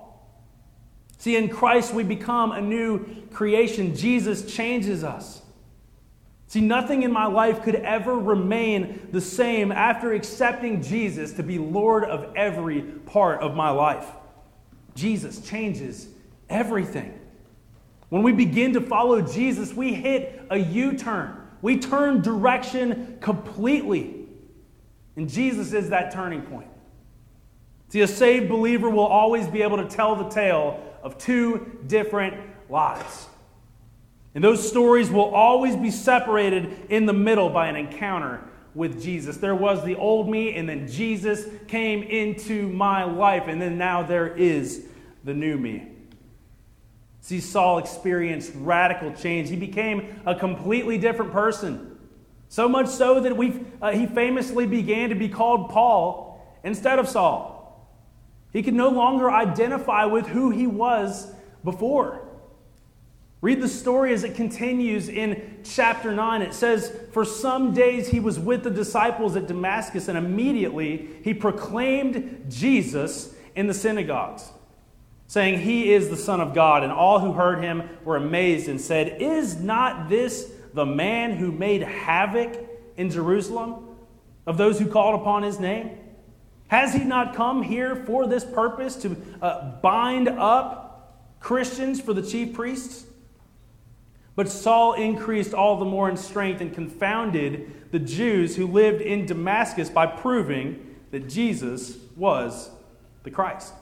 See, 1.17 1.35
in 1.35 1.49
Christ, 1.49 1.93
we 1.93 2.03
become 2.03 2.51
a 2.51 2.61
new 2.61 3.05
creation. 3.31 3.95
Jesus 3.95 4.51
changes 4.51 5.03
us. 5.03 5.41
See, 6.49 6.61
nothing 6.61 7.03
in 7.03 7.11
my 7.11 7.27
life 7.27 7.61
could 7.61 7.75
ever 7.75 8.15
remain 8.15 9.07
the 9.11 9.21
same 9.21 9.71
after 9.71 10.13
accepting 10.13 10.81
Jesus 10.81 11.33
to 11.33 11.43
be 11.43 11.59
Lord 11.59 12.03
of 12.03 12.35
every 12.35 12.81
part 12.81 13.41
of 13.41 13.55
my 13.55 13.69
life. 13.69 14.07
Jesus 14.95 15.41
changes 15.41 16.07
everything. 16.49 17.19
When 18.09 18.23
we 18.23 18.31
begin 18.31 18.73
to 18.73 18.81
follow 18.81 19.21
Jesus, 19.21 19.75
we 19.75 19.93
hit 19.93 20.43
a 20.49 20.57
U 20.57 20.97
turn. 20.97 21.37
We 21.61 21.77
turn 21.77 22.23
direction 22.23 23.19
completely. 23.21 24.25
And 25.17 25.29
Jesus 25.29 25.71
is 25.71 25.91
that 25.91 26.11
turning 26.11 26.41
point. 26.41 26.69
See, 27.89 28.01
a 28.01 28.07
saved 28.07 28.49
believer 28.49 28.89
will 28.89 29.05
always 29.05 29.47
be 29.47 29.61
able 29.61 29.77
to 29.77 29.87
tell 29.87 30.15
the 30.15 30.29
tale 30.29 30.83
of 31.03 31.19
two 31.19 31.77
different 31.85 32.35
lives. 32.71 33.27
And 34.39 34.43
those 34.45 34.65
stories 34.65 35.09
will 35.09 35.35
always 35.35 35.75
be 35.75 35.91
separated 35.91 36.85
in 36.87 37.05
the 37.05 37.11
middle 37.11 37.49
by 37.49 37.67
an 37.67 37.75
encounter 37.75 38.39
with 38.73 39.03
Jesus. 39.03 39.35
There 39.35 39.53
was 39.53 39.83
the 39.83 39.97
old 39.97 40.29
me, 40.29 40.55
and 40.55 40.69
then 40.69 40.87
Jesus 40.87 41.45
came 41.67 42.03
into 42.03 42.69
my 42.69 43.03
life, 43.03 43.49
and 43.49 43.61
then 43.61 43.77
now 43.77 44.01
there 44.01 44.33
is 44.33 44.85
the 45.25 45.33
new 45.33 45.57
me. 45.57 45.89
See, 47.19 47.41
Saul 47.41 47.79
experienced 47.79 48.53
radical 48.55 49.11
change. 49.11 49.49
He 49.49 49.57
became 49.57 50.21
a 50.25 50.33
completely 50.33 50.97
different 50.97 51.33
person. 51.33 51.99
So 52.47 52.69
much 52.69 52.87
so 52.87 53.19
that 53.19 53.35
we 53.35 53.65
uh, 53.81 53.91
he 53.91 54.05
famously 54.05 54.65
began 54.65 55.09
to 55.09 55.15
be 55.15 55.27
called 55.27 55.69
Paul 55.69 56.57
instead 56.63 56.97
of 56.97 57.09
Saul. 57.09 57.85
He 58.53 58.63
could 58.63 58.73
no 58.73 58.87
longer 58.87 59.29
identify 59.29 60.05
with 60.05 60.27
who 60.27 60.49
he 60.49 60.65
was 60.65 61.29
before. 61.65 62.28
Read 63.41 63.61
the 63.61 63.69
story 63.69 64.13
as 64.13 64.25
it 64.25 64.35
continues 64.35 65.07
in 65.07 65.59
chapter 65.63 66.11
9. 66.11 66.41
It 66.41 66.53
says, 66.53 66.93
For 67.13 67.23
some 67.23 67.73
days 67.73 68.09
he 68.09 68.19
was 68.19 68.37
with 68.37 68.63
the 68.63 68.69
disciples 68.69 69.37
at 69.37 69.47
Damascus, 69.47 70.09
and 70.09 70.17
immediately 70.17 71.09
he 71.23 71.33
proclaimed 71.33 72.47
Jesus 72.49 73.33
in 73.55 73.67
the 73.67 73.73
synagogues, 73.73 74.51
saying, 75.27 75.61
He 75.61 75.93
is 75.93 76.09
the 76.09 76.17
Son 76.17 76.41
of 76.41 76.53
God. 76.53 76.83
And 76.83 76.91
all 76.91 77.19
who 77.19 77.31
heard 77.31 77.63
him 77.63 77.89
were 78.03 78.17
amazed 78.17 78.67
and 78.67 78.79
said, 78.79 79.21
Is 79.21 79.55
not 79.55 80.09
this 80.09 80.51
the 80.73 80.85
man 80.85 81.31
who 81.31 81.49
made 81.49 81.81
havoc 81.81 82.57
in 82.97 83.09
Jerusalem 83.09 83.95
of 84.45 84.57
those 84.57 84.79
who 84.79 84.87
called 84.87 85.21
upon 85.21 85.43
his 85.43 85.61
name? 85.61 85.97
Has 86.67 86.93
he 86.93 87.05
not 87.05 87.35
come 87.35 87.63
here 87.63 87.95
for 87.95 88.27
this 88.27 88.43
purpose 88.43 88.97
to 88.97 89.15
uh, 89.41 89.79
bind 89.81 90.27
up 90.27 91.37
Christians 91.39 92.01
for 92.01 92.13
the 92.13 92.21
chief 92.21 92.53
priests? 92.53 93.05
But 94.39 94.47
Saul 94.47 94.93
increased 94.93 95.53
all 95.53 95.75
the 95.75 95.83
more 95.83 96.09
in 96.09 96.15
strength 96.15 96.61
and 96.61 96.73
confounded 96.73 97.91
the 97.91 97.99
Jews 97.99 98.55
who 98.55 98.67
lived 98.67 99.01
in 99.01 99.25
Damascus 99.25 99.89
by 99.89 100.05
proving 100.05 100.95
that 101.11 101.27
Jesus 101.27 101.97
was 102.15 102.69
the 103.23 103.31
Christ. 103.31 103.73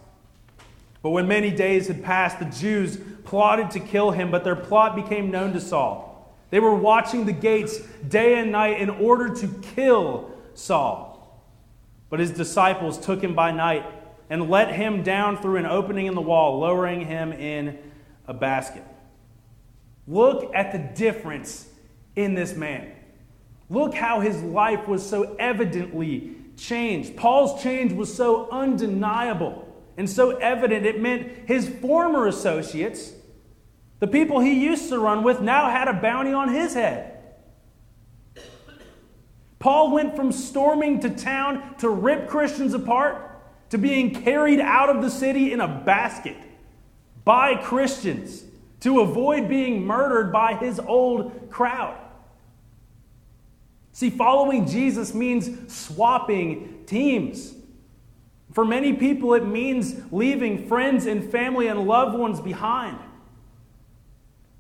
But 1.03 1.11
when 1.11 1.27
many 1.27 1.51
days 1.51 1.87
had 1.87 2.03
passed, 2.03 2.39
the 2.39 2.45
Jews 2.45 2.97
plotted 3.23 3.69
to 3.69 3.79
kill 3.79 4.09
him, 4.09 4.31
but 4.31 4.43
their 4.43 4.55
plot 4.55 4.95
became 4.95 5.29
known 5.29 5.53
to 5.53 5.61
Saul. 5.61 6.35
They 6.49 6.59
were 6.59 6.73
watching 6.73 7.25
the 7.25 7.33
gates 7.33 7.77
day 8.09 8.39
and 8.39 8.51
night 8.51 8.81
in 8.81 8.89
order 8.89 9.29
to 9.35 9.47
kill 9.75 10.31
Saul. 10.55 11.39
But 12.09 12.19
his 12.19 12.31
disciples 12.31 12.97
took 12.97 13.23
him 13.23 13.35
by 13.35 13.51
night 13.51 13.85
and 14.27 14.49
let 14.49 14.73
him 14.73 15.03
down 15.03 15.37
through 15.37 15.57
an 15.57 15.67
opening 15.67 16.07
in 16.07 16.15
the 16.15 16.21
wall, 16.21 16.57
lowering 16.57 17.01
him 17.01 17.31
in 17.31 17.77
a 18.25 18.33
basket. 18.33 18.83
Look 20.07 20.55
at 20.55 20.71
the 20.71 20.79
difference 20.79 21.67
in 22.15 22.33
this 22.33 22.55
man. 22.55 22.91
Look 23.69 23.93
how 23.93 24.21
his 24.21 24.41
life 24.41 24.87
was 24.87 25.07
so 25.07 25.35
evidently 25.37 26.35
changed. 26.55 27.17
Paul's 27.17 27.61
change 27.61 27.91
was 27.91 28.13
so 28.13 28.49
undeniable 28.49 29.65
and 29.97 30.09
so 30.09 30.37
evident, 30.37 30.85
it 30.85 31.01
meant 31.01 31.47
his 31.47 31.67
former 31.67 32.27
associates, 32.27 33.11
the 33.99 34.07
people 34.07 34.39
he 34.39 34.63
used 34.63 34.89
to 34.89 34.99
run 34.99 35.23
with, 35.23 35.41
now 35.41 35.69
had 35.69 35.87
a 35.87 35.93
bounty 35.93 36.31
on 36.31 36.53
his 36.53 36.75
head. 36.75 37.13
Paul 39.59 39.91
went 39.91 40.15
from 40.15 40.31
storming 40.31 40.99
to 40.99 41.09
town 41.09 41.75
to 41.79 41.89
rip 41.89 42.27
Christians 42.27 42.75
apart 42.75 43.41
to 43.71 43.79
being 43.79 44.13
carried 44.13 44.59
out 44.59 44.89
of 44.89 45.01
the 45.01 45.09
city 45.09 45.51
in 45.51 45.59
a 45.59 45.67
basket 45.67 46.37
by 47.25 47.55
Christians 47.55 48.43
to 48.81 49.01
avoid 49.01 49.49
being 49.49 49.85
murdered 49.85 50.31
by 50.31 50.53
his 50.53 50.79
old 50.79 51.49
crowd. 51.49 51.97
See, 53.91 54.09
following 54.11 54.67
Jesus 54.67 55.13
means 55.13 55.73
swapping 55.73 56.83
teams. 56.85 57.55
For 58.53 58.63
many 58.63 58.93
people, 58.93 59.33
it 59.33 59.45
means 59.45 59.95
leaving 60.11 60.67
friends 60.67 61.05
and 61.05 61.31
family 61.31 61.67
and 61.67 61.87
loved 61.87 62.17
ones 62.17 62.39
behind. 62.39 62.99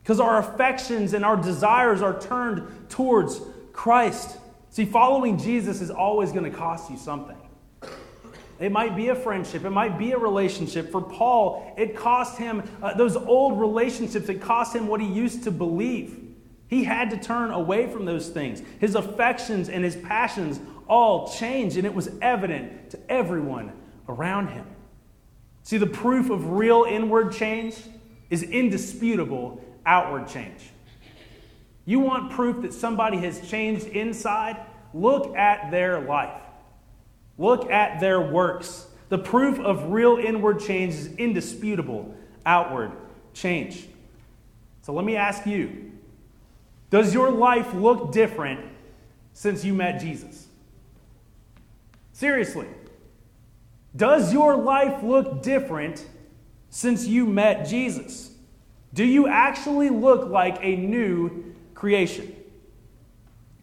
Because 0.01 0.19
our 0.19 0.39
affections 0.39 1.13
and 1.13 1.23
our 1.23 1.37
desires 1.37 2.01
are 2.01 2.19
turned 2.19 2.89
towards 2.89 3.41
Christ. 3.73 4.37
See, 4.71 4.85
following 4.85 5.37
Jesus 5.37 5.81
is 5.81 5.91
always 5.91 6.31
going 6.31 6.49
to 6.49 6.57
cost 6.57 6.89
you 6.89 6.97
something. 6.97 7.37
It 8.59 8.71
might 8.71 8.95
be 8.95 9.09
a 9.09 9.15
friendship, 9.15 9.65
it 9.65 9.69
might 9.69 9.97
be 9.97 10.11
a 10.11 10.17
relationship. 10.17 10.91
For 10.91 11.01
Paul, 11.01 11.73
it 11.77 11.95
cost 11.95 12.37
him 12.37 12.63
uh, 12.81 12.95
those 12.95 13.15
old 13.15 13.59
relationships, 13.59 14.29
it 14.29 14.41
cost 14.41 14.75
him 14.75 14.87
what 14.87 14.99
he 14.99 15.07
used 15.07 15.43
to 15.43 15.51
believe. 15.51 16.23
He 16.67 16.83
had 16.83 17.09
to 17.11 17.17
turn 17.17 17.51
away 17.51 17.87
from 17.87 18.05
those 18.05 18.29
things. 18.29 18.61
His 18.79 18.95
affections 18.95 19.69
and 19.69 19.83
his 19.83 19.95
passions 19.95 20.59
all 20.87 21.31
changed, 21.31 21.77
and 21.77 21.85
it 21.85 21.93
was 21.93 22.09
evident 22.21 22.91
to 22.91 22.99
everyone 23.09 23.71
around 24.09 24.49
him. 24.49 24.65
See, 25.63 25.77
the 25.77 25.87
proof 25.87 26.29
of 26.29 26.51
real 26.51 26.85
inward 26.87 27.33
change 27.33 27.75
is 28.29 28.43
indisputable 28.43 29.61
outward 29.85 30.27
change. 30.27 30.69
You 31.85 31.99
want 31.99 32.31
proof 32.31 32.61
that 32.63 32.73
somebody 32.73 33.17
has 33.17 33.47
changed 33.49 33.87
inside? 33.87 34.57
Look 34.93 35.35
at 35.35 35.71
their 35.71 36.01
life. 36.01 36.41
Look 37.37 37.69
at 37.69 37.99
their 37.99 38.19
works. 38.19 38.87
The 39.09 39.17
proof 39.17 39.59
of 39.59 39.91
real 39.91 40.17
inward 40.17 40.59
change 40.59 40.93
is 40.93 41.13
indisputable 41.15 42.15
outward 42.45 42.91
change. 43.33 43.87
So 44.81 44.93
let 44.93 45.05
me 45.05 45.15
ask 45.15 45.45
you 45.45 45.91
Does 46.89 47.13
your 47.13 47.31
life 47.31 47.73
look 47.73 48.11
different 48.11 48.65
since 49.33 49.63
you 49.63 49.73
met 49.73 49.99
Jesus? 49.99 50.47
Seriously. 52.13 52.67
Does 53.95 54.31
your 54.31 54.55
life 54.55 55.03
look 55.03 55.41
different 55.41 56.05
since 56.69 57.07
you 57.07 57.25
met 57.25 57.67
Jesus? 57.67 58.31
Do 58.93 59.03
you 59.03 59.27
actually 59.27 59.89
look 59.89 60.29
like 60.29 60.57
a 60.61 60.75
new 60.75 61.53
creation? 61.73 62.36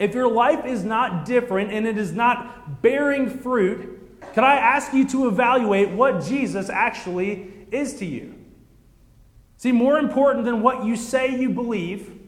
If 0.05 0.15
your 0.15 0.31
life 0.31 0.67
is 0.67 0.85
not 0.85 1.25
different 1.25 1.73
and 1.73 1.87
it 1.87 1.97
is 1.97 2.13
not 2.13 2.83
bearing 2.83 3.27
fruit, 3.27 4.21
can 4.35 4.45
I 4.45 4.57
ask 4.57 4.93
you 4.93 5.09
to 5.09 5.29
evaluate 5.29 5.93
what 5.93 6.23
Jesus 6.23 6.69
actually 6.69 7.51
is 7.71 7.95
to 8.01 8.05
you? 8.05 8.35
See, 9.57 9.73
more 9.73 9.99
important 9.99 10.45
than 10.45 10.61
what 10.61 10.85
you 10.85 10.95
say 10.95 11.41
you 11.41 11.49
believe 11.49 12.21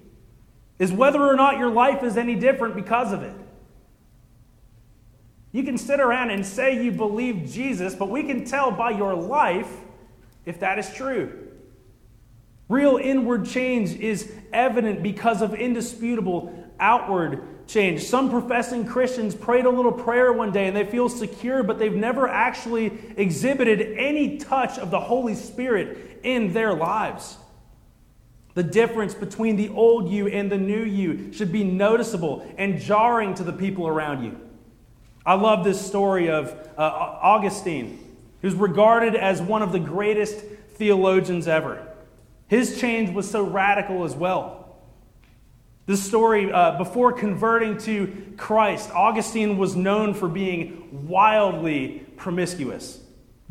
is 0.78 0.90
whether 0.90 1.22
or 1.22 1.36
not 1.36 1.58
your 1.58 1.68
life 1.68 2.02
is 2.02 2.16
any 2.16 2.34
different 2.34 2.76
because 2.76 3.12
of 3.12 3.22
it. 3.22 3.36
You 5.52 5.62
can 5.62 5.76
sit 5.76 6.00
around 6.00 6.30
and 6.30 6.46
say 6.46 6.82
you 6.82 6.92
believe 6.92 7.46
Jesus, 7.46 7.94
but 7.94 8.08
we 8.08 8.22
can 8.22 8.46
tell 8.46 8.70
by 8.70 8.92
your 8.92 9.14
life 9.14 9.70
if 10.46 10.60
that 10.60 10.78
is 10.78 10.90
true. 10.94 11.46
Real 12.70 12.96
inward 12.96 13.44
change 13.44 13.92
is 13.96 14.32
evident 14.50 15.02
because 15.02 15.42
of 15.42 15.52
indisputable 15.52 16.72
outward 16.80 17.52
change. 17.66 18.04
Some 18.04 18.30
professing 18.30 18.86
Christians 18.86 19.34
prayed 19.34 19.64
a 19.64 19.70
little 19.70 19.92
prayer 19.92 20.32
one 20.32 20.52
day 20.52 20.66
and 20.66 20.76
they 20.76 20.84
feel 20.84 21.08
secure, 21.08 21.62
but 21.62 21.78
they've 21.78 21.94
never 21.94 22.28
actually 22.28 22.98
exhibited 23.16 23.96
any 23.98 24.38
touch 24.38 24.78
of 24.78 24.90
the 24.90 25.00
Holy 25.00 25.34
Spirit 25.34 26.20
in 26.22 26.52
their 26.52 26.74
lives. 26.74 27.36
The 28.54 28.62
difference 28.62 29.14
between 29.14 29.56
the 29.56 29.68
old 29.68 30.10
you 30.10 30.28
and 30.28 30.50
the 30.50 30.56
new 30.56 30.82
you 30.82 31.32
should 31.32 31.52
be 31.52 31.62
noticeable 31.62 32.46
and 32.56 32.80
jarring 32.80 33.34
to 33.34 33.44
the 33.44 33.52
people 33.52 33.86
around 33.86 34.24
you. 34.24 34.40
I 35.26 35.34
love 35.34 35.64
this 35.64 35.84
story 35.84 36.30
of 36.30 36.52
uh, 36.78 36.82
Augustine, 36.82 38.16
who's 38.40 38.54
regarded 38.54 39.14
as 39.14 39.42
one 39.42 39.60
of 39.60 39.72
the 39.72 39.80
greatest 39.80 40.38
theologians 40.74 41.48
ever. 41.48 41.86
His 42.48 42.80
change 42.80 43.10
was 43.10 43.28
so 43.28 43.42
radical 43.42 44.04
as 44.04 44.14
well. 44.14 44.55
This 45.86 46.02
story, 46.02 46.50
uh, 46.50 46.78
before 46.78 47.12
converting 47.12 47.78
to 47.78 48.34
Christ, 48.36 48.90
Augustine 48.90 49.56
was 49.56 49.76
known 49.76 50.14
for 50.14 50.28
being 50.28 51.06
wildly 51.06 52.04
promiscuous, 52.16 52.98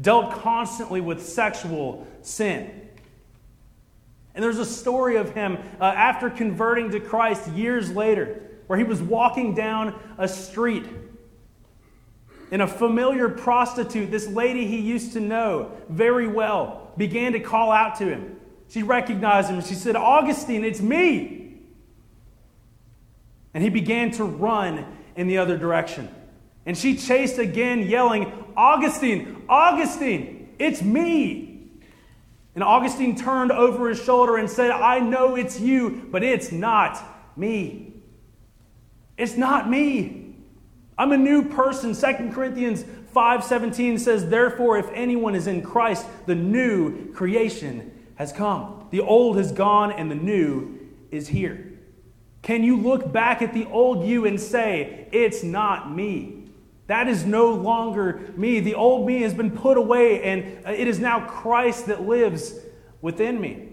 dealt 0.02 0.34
constantly 0.42 1.00
with 1.00 1.26
sexual 1.26 2.06
sin. 2.22 2.90
And 4.34 4.44
there's 4.44 4.60
a 4.60 4.66
story 4.66 5.16
of 5.16 5.34
him 5.34 5.58
uh, 5.80 5.86
after 5.86 6.30
converting 6.30 6.92
to 6.92 7.00
Christ 7.00 7.48
years 7.52 7.90
later, 7.90 8.42
where 8.68 8.78
he 8.78 8.84
was 8.84 9.02
walking 9.02 9.56
down 9.56 9.98
a 10.18 10.28
street 10.28 10.86
and 12.52 12.62
a 12.62 12.68
familiar 12.68 13.30
prostitute, 13.30 14.12
this 14.12 14.28
lady 14.28 14.68
he 14.68 14.80
used 14.80 15.14
to 15.14 15.22
know 15.22 15.72
very 15.88 16.28
well, 16.28 16.92
began 16.98 17.32
to 17.32 17.40
call 17.40 17.72
out 17.72 17.96
to 18.00 18.06
him. 18.06 18.36
She 18.68 18.84
recognized 18.84 19.50
him. 19.50 19.62
She 19.62 19.74
said, 19.74 19.96
Augustine, 19.96 20.66
it's 20.66 20.82
me. 20.82 21.45
And 23.56 23.64
he 23.64 23.70
began 23.70 24.12
to 24.12 24.26
run 24.26 24.86
in 25.16 25.28
the 25.28 25.38
other 25.40 25.58
direction. 25.58 26.14
And 26.66 26.78
she 26.78 26.98
chased 26.98 27.40
again, 27.40 27.84
yelling, 27.84 28.32
Augustine, 28.58 29.44
Augustine, 29.48 30.54
it's 30.60 30.82
me. 30.82 31.72
And 32.54 32.64
Augustine 32.64 33.16
turned 33.16 33.52
over 33.52 33.90
his 33.90 34.04
shoulder 34.04 34.36
and 34.36 34.50
said, 34.50 34.72
I 34.72 35.00
know 35.00 35.36
it's 35.36 35.60
you, 35.60 36.08
but 36.12 36.22
it's 36.22 36.52
not 36.52 37.02
me. 37.38 37.94
It's 39.18 39.38
not 39.38 39.70
me. 39.70 40.36
I'm 40.98 41.14
a 41.14 41.18
new 41.18 41.50
person. 41.50 41.94
2 41.94 42.34
Corinthians 42.34 42.84
5:17 43.16 43.98
says, 43.98 44.30
"Therefore 44.30 44.78
if 44.78 44.90
anyone 44.94 45.36
is 45.36 45.48
in 45.48 45.62
Christ, 45.62 46.06
the 46.26 46.36
new 46.36 47.14
creation 47.14 47.92
has 48.16 48.34
come. 48.34 48.88
The 48.92 49.00
old 49.00 49.38
has 49.38 49.54
gone 49.54 49.92
and 49.92 50.12
the 50.12 50.16
new 50.16 50.78
is 51.12 51.30
here." 51.30 51.75
Can 52.46 52.64
you 52.64 52.78
look 52.78 53.12
back 53.12 53.42
at 53.42 53.54
the 53.54 53.66
old 53.66 54.06
you 54.06 54.28
and 54.28 54.40
say, 54.40 55.08
"It's 55.12 55.42
not 55.42 55.92
me"? 55.92 56.44
That 56.86 57.08
is 57.08 57.26
no 57.26 57.52
longer 57.52 58.32
me. 58.38 58.60
The 58.60 58.76
old 58.76 59.08
me 59.08 59.24
has 59.24 59.34
been 59.34 59.50
put 59.50 59.78
away 59.78 60.22
and 60.22 60.64
uh, 60.64 60.70
it 60.70 60.88
is 60.88 61.00
now 61.00 61.26
Christ 61.26 61.88
that 61.88 62.04
lives 62.04 62.54
within 63.02 63.42
me. 63.42 63.70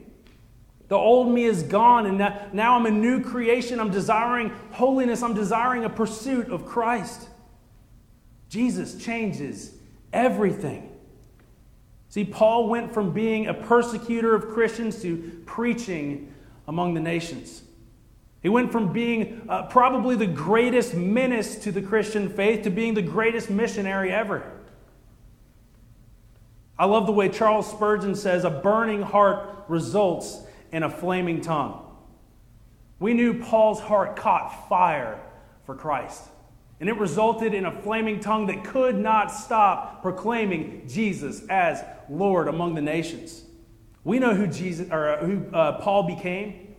The 0.89 0.97
old 0.97 1.29
me 1.29 1.45
is 1.45 1.63
gone, 1.63 2.07
and 2.07 2.19
now 2.55 2.77
I'm 2.77 2.87
a 2.87 2.91
new 2.91 3.23
creation. 3.23 3.79
I'm 3.79 3.91
desiring 3.91 4.51
holiness. 4.71 5.23
I'm 5.23 5.35
desiring 5.35 5.85
a 5.85 5.91
pursuit 5.91 6.49
of 6.49 6.65
Christ. 6.65 7.29
Jesus 8.49 9.03
changes 9.03 9.75
everything. 10.15 10.91
See, 12.09 12.25
Paul 12.25 12.71
went 12.71 12.95
from 12.95 13.13
being 13.13 13.49
a 13.49 13.55
persecutor 13.55 14.35
of 14.35 14.49
Christians 14.49 15.03
to 15.03 15.43
preaching 15.45 16.33
among 16.67 16.95
the 16.95 17.01
nations. 17.01 17.63
He 18.43 18.49
went 18.49 18.73
from 18.73 18.93
being 18.93 19.47
uh, 19.49 19.65
probably 19.65 20.17
the 20.17 20.27
greatest 20.27 20.95
menace 20.95 21.57
to 21.57 21.71
the 21.71 21.81
Christian 21.81 22.29
faith 22.29 22.65
to 22.65 22.71
being 22.71 22.95
the 22.95 23.03
greatest 23.03 23.51
missionary 23.51 24.13
ever. 24.13 24.43
I 26.77 26.87
love 26.87 27.07
the 27.07 27.13
way 27.13 27.29
Charles 27.29 27.71
Spurgeon 27.71 28.17
says 28.17 28.45
a 28.45 28.51
burning 28.51 29.03
heart 29.03 29.65
results 29.69 30.41
in 30.73 30.83
a 30.83 30.91
flaming 30.91 31.41
tongue. 31.41 31.87
We 32.99 33.15
knew 33.15 33.41
Paul's 33.41 33.81
heart 33.81 34.17
caught 34.17 34.69
fire 34.69 35.21
for 35.65 35.77
Christ. 35.77 36.25
And 36.81 36.89
it 36.89 36.99
resulted 36.99 37.55
in 37.55 37.67
a 37.67 37.83
flaming 37.83 38.19
tongue 38.19 38.47
that 38.47 38.65
could 38.65 38.99
not 38.99 39.31
stop 39.31 40.03
proclaiming 40.03 40.83
Jesus 40.89 41.47
as 41.49 41.85
Lord 42.09 42.49
among 42.49 42.75
the 42.75 42.83
nations. 42.83 43.45
We 44.03 44.19
know 44.19 44.35
who 44.35 44.49
Jesus 44.49 44.91
or 44.91 45.11
uh, 45.11 45.25
who 45.25 45.47
uh, 45.55 45.81
Paul 45.81 46.03
became. 46.03 46.72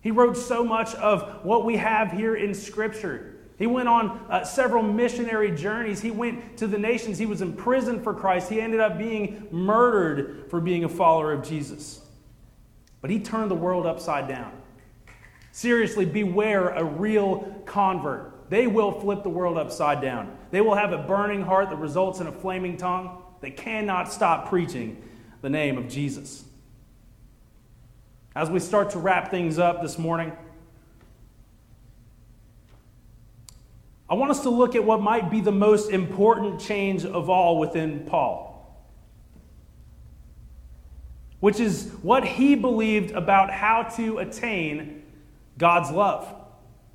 He 0.00 0.10
wrote 0.10 0.36
so 0.36 0.64
much 0.64 0.94
of 0.94 1.44
what 1.44 1.64
we 1.64 1.76
have 1.76 2.12
here 2.12 2.34
in 2.34 2.54
Scripture. 2.54 3.36
He 3.58 3.66
went 3.66 3.88
on 3.88 4.24
uh, 4.30 4.44
several 4.44 4.82
missionary 4.82 5.50
journeys. 5.50 6.00
He 6.00 6.10
went 6.10 6.56
to 6.56 6.66
the 6.66 6.78
nations. 6.78 7.18
He 7.18 7.26
was 7.26 7.42
imprisoned 7.42 8.02
for 8.02 8.14
Christ. 8.14 8.48
He 8.48 8.58
ended 8.60 8.80
up 8.80 8.96
being 8.96 9.46
murdered 9.50 10.46
for 10.48 10.60
being 10.60 10.84
a 10.84 10.88
follower 10.88 11.32
of 11.32 11.46
Jesus. 11.46 12.00
But 13.02 13.10
he 13.10 13.20
turned 13.20 13.50
the 13.50 13.56
world 13.56 13.84
upside 13.84 14.28
down. 14.28 14.52
Seriously, 15.52 16.06
beware 16.06 16.70
a 16.70 16.84
real 16.84 17.62
convert. 17.66 18.48
They 18.48 18.66
will 18.66 18.98
flip 18.98 19.22
the 19.22 19.28
world 19.28 19.58
upside 19.58 20.00
down. 20.00 20.36
They 20.50 20.62
will 20.62 20.74
have 20.74 20.92
a 20.92 20.98
burning 20.98 21.42
heart 21.42 21.68
that 21.68 21.76
results 21.76 22.20
in 22.20 22.26
a 22.26 22.32
flaming 22.32 22.78
tongue. 22.78 23.22
They 23.40 23.50
cannot 23.50 24.12
stop 24.12 24.48
preaching 24.48 25.02
the 25.42 25.50
name 25.50 25.76
of 25.76 25.86
Jesus. 25.88 26.44
As 28.34 28.48
we 28.48 28.60
start 28.60 28.90
to 28.90 29.00
wrap 29.00 29.30
things 29.30 29.58
up 29.58 29.82
this 29.82 29.98
morning, 29.98 30.32
I 34.08 34.14
want 34.14 34.30
us 34.30 34.42
to 34.42 34.50
look 34.50 34.76
at 34.76 34.84
what 34.84 35.02
might 35.02 35.30
be 35.30 35.40
the 35.40 35.50
most 35.52 35.90
important 35.90 36.60
change 36.60 37.04
of 37.04 37.28
all 37.28 37.58
within 37.58 38.04
Paul, 38.06 38.86
which 41.40 41.58
is 41.58 41.90
what 42.02 42.24
he 42.24 42.54
believed 42.54 43.10
about 43.12 43.50
how 43.50 43.82
to 43.96 44.18
attain 44.18 45.02
God's 45.58 45.90
love. 45.90 46.32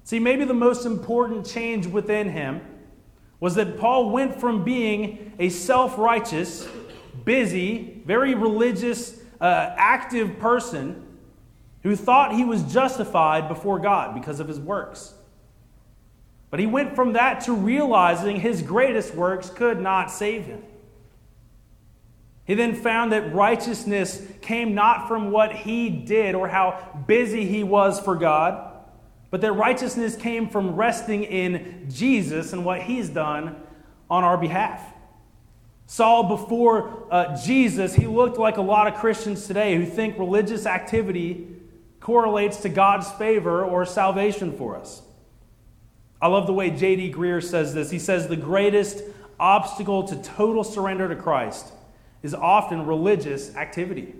See, 0.06 0.20
maybe 0.20 0.46
the 0.46 0.54
most 0.54 0.86
important 0.86 1.46
change 1.46 1.86
within 1.86 2.30
him 2.30 2.62
was 3.42 3.56
that 3.56 3.78
Paul 3.78 4.10
went 4.10 4.40
from 4.40 4.64
being 4.64 5.34
a 5.38 5.50
self 5.50 5.98
righteous, 5.98 6.66
busy, 7.26 8.02
very 8.06 8.36
religious, 8.36 9.20
uh, 9.42 9.74
active 9.78 10.40
person 10.40 11.05
who 11.86 11.96
thought 11.96 12.36
he 12.36 12.44
was 12.44 12.62
justified 12.64 13.48
before 13.48 13.80
God 13.80 14.14
because 14.14 14.42
of 14.42 14.50
his 14.50 14.60
works 14.60 15.14
but 16.56 16.62
he 16.62 16.68
went 16.68 16.96
from 16.96 17.12
that 17.14 17.42
to 17.42 17.54
realizing 17.54 18.40
his 18.40 18.62
greatest 18.62 19.14
works 19.14 19.50
could 19.50 19.82
not 19.82 20.10
save 20.10 20.46
him. 20.46 20.64
He 22.46 22.54
then 22.54 22.76
found 22.76 23.12
that 23.12 23.34
righteousness 23.34 24.26
came 24.40 24.74
not 24.74 25.10
from 25.10 25.32
what 25.32 25.54
he 25.54 25.90
did 25.90 26.34
or 26.34 26.48
how 26.48 27.04
busy 27.08 27.46
he 27.46 27.64
was 27.64 28.00
for 28.00 28.16
God, 28.16 28.72
but 29.32 29.42
that 29.42 29.52
righteousness 29.52 30.16
came 30.16 30.48
from 30.48 30.78
resting 30.78 31.26
in 31.26 31.88
Jesus 31.90 32.54
and 32.54 32.64
what 32.64 32.84
he's 32.84 33.10
done 33.10 33.62
on 34.10 34.24
our 34.24 34.38
behalf. 34.38 34.82
Saul, 35.88 36.24
before 36.24 37.06
uh, 37.12 37.36
Jesus, 37.36 37.94
he 37.96 38.08
looked 38.08 38.38
like 38.38 38.56
a 38.56 38.62
lot 38.62 38.88
of 38.88 38.94
Christians 38.96 39.46
today 39.46 39.76
who 39.76 39.86
think 39.86 40.18
religious 40.18 40.66
activity 40.66 41.55
correlates 42.06 42.58
to 42.58 42.70
God's 42.70 43.10
favor 43.14 43.66
or 43.66 43.84
salvation 43.84 44.56
for 44.56 44.76
us. 44.76 45.02
I 46.22 46.28
love 46.28 46.46
the 46.46 46.54
way 46.54 46.70
J.D. 46.70 47.12
Greear 47.12 47.44
says 47.44 47.74
this. 47.74 47.90
He 47.90 47.98
says, 47.98 48.28
The 48.28 48.36
greatest 48.36 49.02
obstacle 49.40 50.04
to 50.04 50.16
total 50.22 50.64
surrender 50.64 51.10
to 51.10 51.16
Christ 51.16 51.74
is 52.22 52.36
often 52.36 52.86
religious 52.86 53.56
activity. 53.56 54.14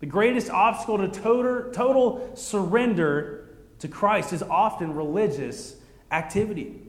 The 0.00 0.06
greatest 0.06 0.50
obstacle 0.50 0.98
to 0.98 1.06
total, 1.06 1.70
total 1.70 2.32
surrender 2.34 3.48
to 3.78 3.86
Christ 3.86 4.32
is 4.32 4.42
often 4.42 4.92
religious 4.92 5.76
activity. 6.10 6.82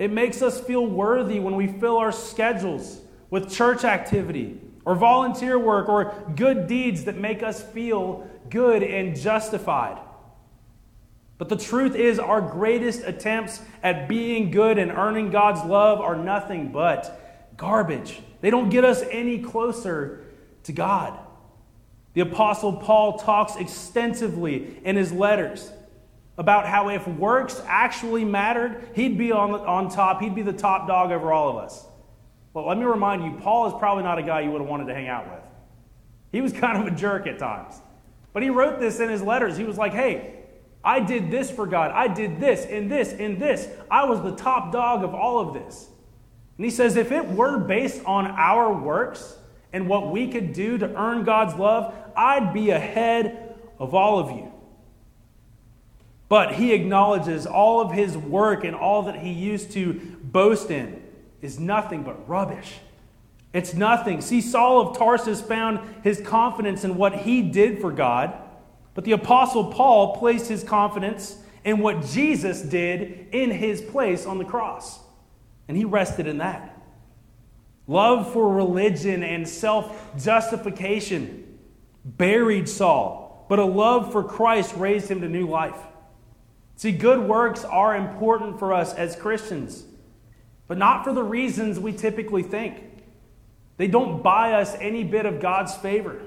It 0.00 0.10
makes 0.10 0.42
us 0.42 0.60
feel 0.60 0.84
worthy 0.84 1.38
when 1.38 1.54
we 1.54 1.68
fill 1.68 1.98
our 1.98 2.10
schedules 2.10 3.00
with 3.30 3.52
church 3.52 3.84
activity 3.84 4.58
or 4.84 4.96
volunteer 4.96 5.60
work 5.60 5.88
or 5.88 6.12
good 6.34 6.66
deeds 6.66 7.04
that 7.04 7.16
make 7.16 7.44
us 7.44 7.62
feel 7.62 8.28
good 8.52 8.82
and 8.82 9.16
justified. 9.16 9.98
But 11.38 11.48
the 11.48 11.56
truth 11.56 11.96
is, 11.96 12.20
our 12.20 12.40
greatest 12.40 13.02
attempts 13.02 13.60
at 13.82 14.08
being 14.08 14.52
good 14.52 14.78
and 14.78 14.92
earning 14.92 15.30
God's 15.30 15.64
love 15.64 16.00
are 16.00 16.14
nothing 16.14 16.70
but 16.70 17.18
garbage. 17.56 18.20
They 18.42 18.50
don't 18.50 18.68
get 18.68 18.84
us 18.84 19.02
any 19.10 19.38
closer 19.38 20.24
to 20.64 20.72
God. 20.72 21.18
The 22.12 22.20
Apostle 22.20 22.74
Paul 22.74 23.18
talks 23.18 23.56
extensively 23.56 24.78
in 24.84 24.96
his 24.96 25.10
letters 25.12 25.72
about 26.36 26.66
how 26.66 26.90
if 26.90 27.08
works 27.08 27.60
actually 27.66 28.24
mattered, 28.24 28.90
he'd 28.94 29.16
be 29.16 29.32
on, 29.32 29.52
on 29.52 29.88
top, 29.88 30.20
he'd 30.20 30.34
be 30.34 30.42
the 30.42 30.52
top 30.52 30.86
dog 30.86 31.10
over 31.10 31.32
all 31.32 31.48
of 31.48 31.56
us. 31.56 31.86
Well, 32.52 32.66
let 32.66 32.76
me 32.76 32.84
remind 32.84 33.24
you, 33.24 33.40
Paul 33.40 33.66
is 33.66 33.74
probably 33.78 34.04
not 34.04 34.18
a 34.18 34.22
guy 34.22 34.40
you 34.42 34.50
would 34.50 34.60
have 34.60 34.68
wanted 34.68 34.86
to 34.86 34.94
hang 34.94 35.08
out 35.08 35.30
with. 35.30 35.40
He 36.32 36.40
was 36.40 36.52
kind 36.64 36.86
of 36.86 36.92
a 36.92 36.96
jerk 36.96 37.26
at 37.26 37.38
times. 37.38 37.74
But 38.32 38.42
he 38.42 38.50
wrote 38.50 38.80
this 38.80 39.00
in 39.00 39.08
his 39.08 39.22
letters. 39.22 39.56
He 39.56 39.64
was 39.64 39.78
like, 39.78 39.92
hey, 39.92 40.34
I 40.84 41.00
did 41.00 41.30
this 41.30 41.50
for 41.50 41.66
God. 41.66 41.90
I 41.92 42.08
did 42.08 42.40
this 42.40 42.64
and 42.64 42.90
this 42.90 43.12
and 43.12 43.40
this. 43.40 43.68
I 43.90 44.04
was 44.04 44.22
the 44.22 44.34
top 44.34 44.72
dog 44.72 45.04
of 45.04 45.14
all 45.14 45.38
of 45.38 45.54
this. 45.54 45.88
And 46.56 46.64
he 46.64 46.70
says, 46.70 46.96
if 46.96 47.12
it 47.12 47.28
were 47.28 47.58
based 47.58 48.04
on 48.04 48.26
our 48.26 48.72
works 48.72 49.36
and 49.72 49.88
what 49.88 50.10
we 50.10 50.28
could 50.28 50.52
do 50.52 50.78
to 50.78 50.94
earn 50.96 51.24
God's 51.24 51.54
love, 51.54 51.94
I'd 52.16 52.52
be 52.52 52.70
ahead 52.70 53.58
of 53.78 53.94
all 53.94 54.18
of 54.18 54.30
you. 54.30 54.52
But 56.28 56.54
he 56.54 56.72
acknowledges 56.72 57.46
all 57.46 57.80
of 57.80 57.92
his 57.92 58.16
work 58.16 58.64
and 58.64 58.74
all 58.74 59.02
that 59.02 59.16
he 59.16 59.30
used 59.30 59.72
to 59.72 59.94
boast 60.22 60.70
in 60.70 61.02
is 61.42 61.60
nothing 61.60 62.02
but 62.02 62.28
rubbish. 62.28 62.78
It's 63.52 63.74
nothing. 63.74 64.20
See, 64.20 64.40
Saul 64.40 64.88
of 64.88 64.98
Tarsus 64.98 65.40
found 65.40 65.80
his 66.02 66.20
confidence 66.20 66.84
in 66.84 66.96
what 66.96 67.14
he 67.14 67.42
did 67.42 67.80
for 67.80 67.92
God 67.92 68.38
but 68.94 69.04
the 69.04 69.12
Apostle 69.12 69.72
Paul 69.72 70.16
placed 70.16 70.48
his 70.48 70.62
confidence 70.62 71.38
in 71.64 71.78
what 71.78 72.04
Jesus 72.04 72.62
did 72.62 73.28
in 73.32 73.50
his 73.50 73.80
place 73.80 74.26
on 74.26 74.38
the 74.38 74.44
cross. 74.44 75.00
And 75.68 75.76
he 75.76 75.84
rested 75.84 76.26
in 76.26 76.38
that. 76.38 76.80
Love 77.86 78.32
for 78.32 78.52
religion 78.52 79.22
and 79.22 79.48
self 79.48 80.16
justification 80.22 81.58
buried 82.04 82.68
Saul, 82.68 83.46
but 83.48 83.58
a 83.58 83.64
love 83.64 84.12
for 84.12 84.22
Christ 84.22 84.74
raised 84.76 85.10
him 85.10 85.20
to 85.20 85.28
new 85.28 85.46
life. 85.46 85.78
See, 86.76 86.92
good 86.92 87.20
works 87.20 87.64
are 87.64 87.96
important 87.96 88.58
for 88.58 88.72
us 88.72 88.92
as 88.94 89.16
Christians, 89.16 89.84
but 90.66 90.78
not 90.78 91.04
for 91.04 91.12
the 91.12 91.22
reasons 91.22 91.78
we 91.78 91.92
typically 91.92 92.42
think. 92.42 92.82
They 93.82 93.88
don't 93.88 94.22
buy 94.22 94.52
us 94.52 94.76
any 94.80 95.02
bit 95.02 95.26
of 95.26 95.40
God's 95.40 95.74
favor. 95.74 96.22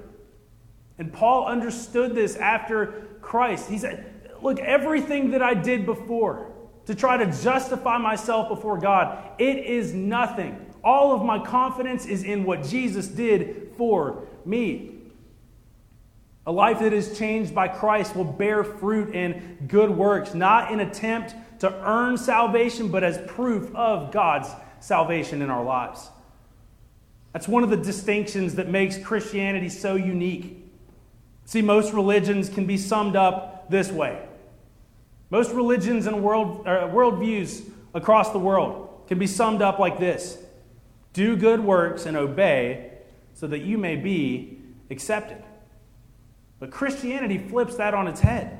And 0.97 1.13
Paul 1.13 1.47
understood 1.47 2.13
this 2.13 2.35
after 2.35 3.07
Christ. 3.21 3.69
He 3.69 3.77
said, 3.77 4.33
Look, 4.41 4.59
everything 4.59 5.31
that 5.31 5.41
I 5.41 5.53
did 5.53 5.85
before 5.85 6.51
to 6.85 6.93
try 6.93 7.15
to 7.15 7.25
justify 7.27 7.97
myself 7.97 8.49
before 8.49 8.77
God, 8.77 9.39
it 9.39 9.55
is 9.55 9.93
nothing. 9.93 10.69
All 10.83 11.15
of 11.15 11.23
my 11.23 11.39
confidence 11.39 12.05
is 12.05 12.25
in 12.25 12.43
what 12.43 12.61
Jesus 12.65 13.07
did 13.07 13.71
for 13.77 14.27
me. 14.43 14.91
A 16.45 16.51
life 16.51 16.79
that 16.79 16.91
is 16.91 17.17
changed 17.17 17.55
by 17.55 17.69
Christ 17.69 18.17
will 18.17 18.25
bear 18.25 18.65
fruit 18.65 19.15
in 19.15 19.59
good 19.69 19.91
works, 19.91 20.33
not 20.33 20.73
in 20.73 20.81
attempt 20.81 21.35
to 21.61 21.73
earn 21.87 22.17
salvation, 22.17 22.89
but 22.89 23.05
as 23.05 23.17
proof 23.31 23.73
of 23.73 24.11
God's 24.11 24.49
salvation 24.81 25.41
in 25.41 25.49
our 25.49 25.63
lives. 25.63 26.09
That's 27.35 27.49
one 27.49 27.65
of 27.65 27.69
the 27.69 27.75
distinctions 27.75 28.55
that 28.55 28.69
makes 28.69 28.97
Christianity 28.97 29.67
so 29.67 29.95
unique. 29.95 30.55
See, 31.43 31.61
most 31.61 31.93
religions 31.93 32.47
can 32.47 32.65
be 32.65 32.77
summed 32.77 33.17
up 33.17 33.69
this 33.69 33.91
way. 33.91 34.25
Most 35.29 35.51
religions 35.51 36.07
and 36.07 36.23
world, 36.23 36.65
uh, 36.65 36.87
worldviews 36.87 37.69
across 37.93 38.31
the 38.31 38.39
world 38.39 39.03
can 39.09 39.19
be 39.19 39.27
summed 39.27 39.61
up 39.61 39.79
like 39.79 39.99
this 39.99 40.37
Do 41.11 41.35
good 41.35 41.59
works 41.59 42.05
and 42.05 42.15
obey 42.15 42.99
so 43.33 43.47
that 43.47 43.63
you 43.63 43.77
may 43.77 43.97
be 43.97 44.61
accepted. 44.89 45.43
But 46.57 46.71
Christianity 46.71 47.37
flips 47.37 47.75
that 47.75 47.93
on 47.93 48.07
its 48.07 48.21
head. 48.21 48.59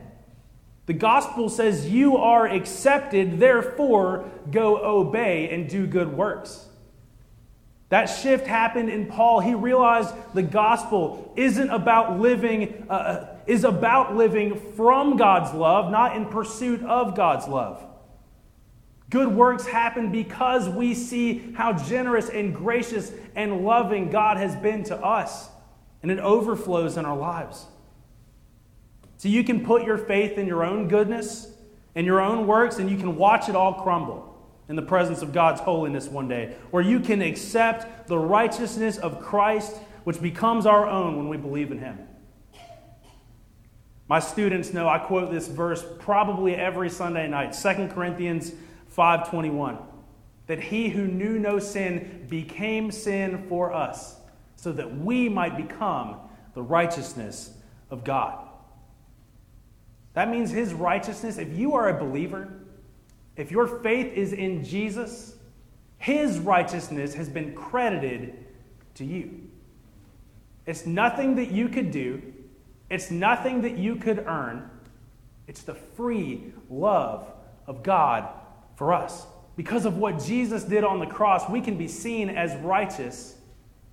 The 0.85 0.93
gospel 0.93 1.47
says 1.47 1.89
you 1.89 2.17
are 2.17 2.45
accepted, 2.45 3.39
therefore 3.39 4.29
go 4.51 4.83
obey 4.83 5.49
and 5.49 5.69
do 5.69 5.87
good 5.87 6.11
works. 6.11 6.67
That 7.89 8.05
shift 8.05 8.47
happened 8.47 8.89
in 8.89 9.05
Paul. 9.05 9.39
He 9.39 9.53
realized 9.53 10.13
the 10.33 10.41
gospel 10.41 11.31
isn't 11.35 11.69
about 11.69 12.19
living, 12.19 12.85
uh, 12.89 12.93
uh, 12.93 13.35
is 13.45 13.63
about 13.63 14.15
living 14.15 14.59
from 14.75 15.17
God's 15.17 15.53
love, 15.53 15.91
not 15.91 16.15
in 16.15 16.25
pursuit 16.25 16.81
of 16.83 17.15
God's 17.15 17.47
love. 17.47 17.83
Good 19.11 19.27
works 19.27 19.67
happen 19.67 20.11
because 20.11 20.67
we 20.67 20.95
see 20.95 21.53
how 21.53 21.73
generous 21.73 22.27
and 22.29 22.55
gracious 22.55 23.11
and 23.35 23.63
loving 23.63 24.09
God 24.09 24.37
has 24.37 24.55
been 24.55 24.83
to 24.85 24.97
us, 24.97 25.47
and 26.01 26.11
it 26.11 26.17
overflows 26.17 26.97
in 26.97 27.05
our 27.05 27.15
lives. 27.15 27.67
So 29.17 29.29
you 29.29 29.43
can 29.43 29.63
put 29.63 29.83
your 29.83 29.99
faith 29.99 30.39
in 30.39 30.47
your 30.47 30.65
own 30.65 30.87
goodness 30.87 31.51
and 31.93 32.05
your 32.05 32.19
own 32.19 32.47
works, 32.47 32.79
and 32.79 32.89
you 32.89 32.97
can 32.97 33.15
watch 33.15 33.47
it 33.47 33.55
all 33.55 33.75
crumble 33.75 34.34
in 34.67 34.75
the 34.75 34.81
presence 34.81 35.21
of 35.21 35.31
God's 35.31 35.61
holiness 35.61 36.07
one 36.07 36.27
day, 36.27 36.55
where 36.71 36.83
you 36.83 36.99
can 36.99 37.21
accept 37.21 38.07
the 38.07 38.17
righteousness 38.17 38.97
of 38.97 39.21
Christ, 39.21 39.77
which 40.03 40.21
becomes 40.21 40.65
our 40.65 40.87
own 40.87 41.17
when 41.17 41.29
we 41.29 41.37
believe 41.37 41.71
in 41.71 41.79
Him. 41.79 41.99
My 44.07 44.19
students 44.19 44.73
know 44.73 44.87
I 44.87 44.99
quote 44.99 45.31
this 45.31 45.47
verse 45.47 45.83
probably 45.99 46.55
every 46.55 46.89
Sunday 46.89 47.27
night 47.27 47.55
2 47.55 47.89
Corinthians 47.89 48.51
5:21 48.95 49.79
that 50.47 50.61
he 50.61 50.89
who 50.89 51.07
knew 51.07 51.39
no 51.39 51.59
sin 51.59 52.25
became 52.29 52.91
sin 52.91 53.45
for 53.49 53.73
us 53.73 54.17
so 54.55 54.71
that 54.71 54.97
we 54.97 55.27
might 55.27 55.57
become 55.57 56.17
the 56.53 56.61
righteousness 56.61 57.51
of 57.89 58.03
God. 58.03 58.47
That 60.13 60.29
means 60.29 60.51
his 60.51 60.73
righteousness, 60.73 61.37
if 61.37 61.57
you 61.57 61.73
are 61.73 61.89
a 61.89 61.99
believer, 61.99 62.53
if 63.35 63.51
your 63.51 63.67
faith 63.67 64.13
is 64.13 64.33
in 64.33 64.63
Jesus, 64.63 65.35
his 65.97 66.39
righteousness 66.39 67.13
has 67.15 67.29
been 67.29 67.53
credited 67.53 68.45
to 68.95 69.05
you. 69.05 69.41
It's 70.65 70.85
nothing 70.85 71.35
that 71.35 71.51
you 71.51 71.69
could 71.69 71.91
do, 71.91 72.21
it's 72.89 73.11
nothing 73.11 73.61
that 73.61 73.77
you 73.77 73.95
could 73.95 74.19
earn. 74.27 74.69
It's 75.47 75.61
the 75.61 75.75
free 75.75 76.53
love 76.69 77.31
of 77.67 77.83
God 77.83 78.27
for 78.75 78.93
us. 78.93 79.27
Because 79.55 79.85
of 79.85 79.97
what 79.97 80.23
Jesus 80.23 80.63
did 80.63 80.83
on 80.83 80.99
the 80.99 81.05
cross, 81.05 81.49
we 81.49 81.61
can 81.61 81.77
be 81.77 81.87
seen 81.87 82.29
as 82.29 82.55
righteous 82.63 83.35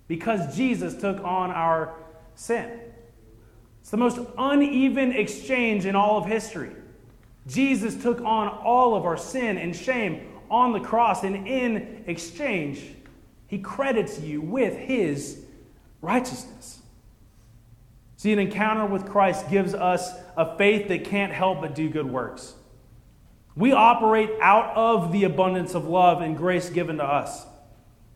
because 0.07 0.55
Jesus 0.55 0.95
took 0.95 1.23
on 1.23 1.51
our 1.51 1.95
sin. 2.35 2.79
It's 3.81 3.91
the 3.91 3.97
most 3.97 4.19
uneven 4.37 5.11
exchange 5.11 5.85
in 5.85 5.95
all 5.95 6.17
of 6.17 6.25
history. 6.25 6.71
Jesus 7.47 8.01
took 8.01 8.21
on 8.21 8.47
all 8.47 8.95
of 8.95 9.05
our 9.05 9.17
sin 9.17 9.57
and 9.57 9.75
shame 9.75 10.27
on 10.49 10.71
the 10.71 10.79
cross, 10.79 11.23
and 11.23 11.47
in 11.47 12.03
exchange, 12.07 12.83
he 13.47 13.59
credits 13.59 14.19
you 14.19 14.39
with 14.41 14.77
his 14.77 15.43
righteousness. 16.01 16.79
See, 18.17 18.31
an 18.31 18.39
encounter 18.39 18.85
with 18.85 19.05
Christ 19.05 19.49
gives 19.49 19.73
us 19.73 20.09
a 20.37 20.57
faith 20.57 20.87
that 20.87 21.05
can't 21.05 21.33
help 21.33 21.61
but 21.61 21.75
do 21.75 21.89
good 21.89 22.09
works. 22.09 22.53
We 23.55 23.71
operate 23.71 24.29
out 24.41 24.75
of 24.75 25.11
the 25.11 25.25
abundance 25.25 25.75
of 25.75 25.85
love 25.85 26.21
and 26.21 26.37
grace 26.37 26.69
given 26.69 26.97
to 26.97 27.03
us. 27.03 27.45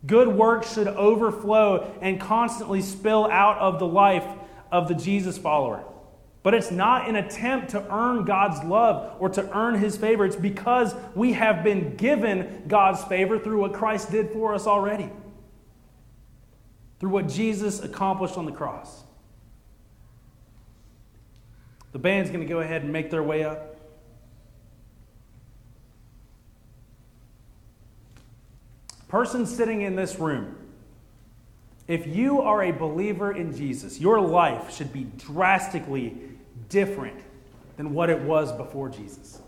Good 0.06 0.28
works 0.28 0.74
should 0.74 0.88
overflow 0.88 1.94
and 2.02 2.20
constantly 2.20 2.82
spill 2.82 3.30
out 3.30 3.58
of 3.58 3.80
the 3.80 3.88
life 3.88 4.26
of 4.72 4.88
the 4.88 4.96
Jesus 4.96 5.38
follower. 5.38 5.84
But 6.48 6.54
it's 6.54 6.72
not 6.72 7.10
an 7.10 7.18
attempt 7.18 7.72
to 7.72 7.94
earn 7.94 8.24
God's 8.24 8.64
love 8.64 9.18
or 9.20 9.28
to 9.28 9.54
earn 9.54 9.76
his 9.76 9.98
favor. 9.98 10.24
It's 10.24 10.38
because 10.38 10.96
we 11.14 11.34
have 11.34 11.62
been 11.62 11.98
given 11.98 12.64
God's 12.70 13.04
favor 13.04 13.38
through 13.38 13.60
what 13.60 13.74
Christ 13.74 14.12
did 14.12 14.32
for 14.32 14.56
us 14.56 14.66
already, 14.66 15.10
through 17.02 17.10
what 17.10 17.28
Jesus 17.28 17.84
accomplished 17.84 18.38
on 18.38 18.46
the 18.46 18.54
cross. 18.54 19.04
The 21.92 22.00
band's 22.00 22.30
going 22.30 22.48
to 22.48 22.48
go 22.48 22.62
ahead 22.62 22.82
and 22.82 22.94
make 22.94 23.12
their 23.12 23.24
way 23.24 23.44
up. 23.44 23.76
Person 29.10 29.46
sitting 29.46 29.82
in 29.82 29.98
this 29.98 30.18
room 30.18 30.56
if 31.90 32.08
you 32.08 32.42
are 32.42 32.64
a 32.64 32.72
believer 32.72 33.34
in 33.34 33.54
Jesus, 33.54 34.00
your 34.00 34.22
life 34.22 34.74
should 34.74 34.94
be 34.94 35.08
drastically 35.18 36.18
different 36.70 37.20
than 37.78 37.94
what 37.94 38.10
it 38.10 38.20
was 38.22 38.52
before 38.52 38.90
Jesus. 38.90 39.42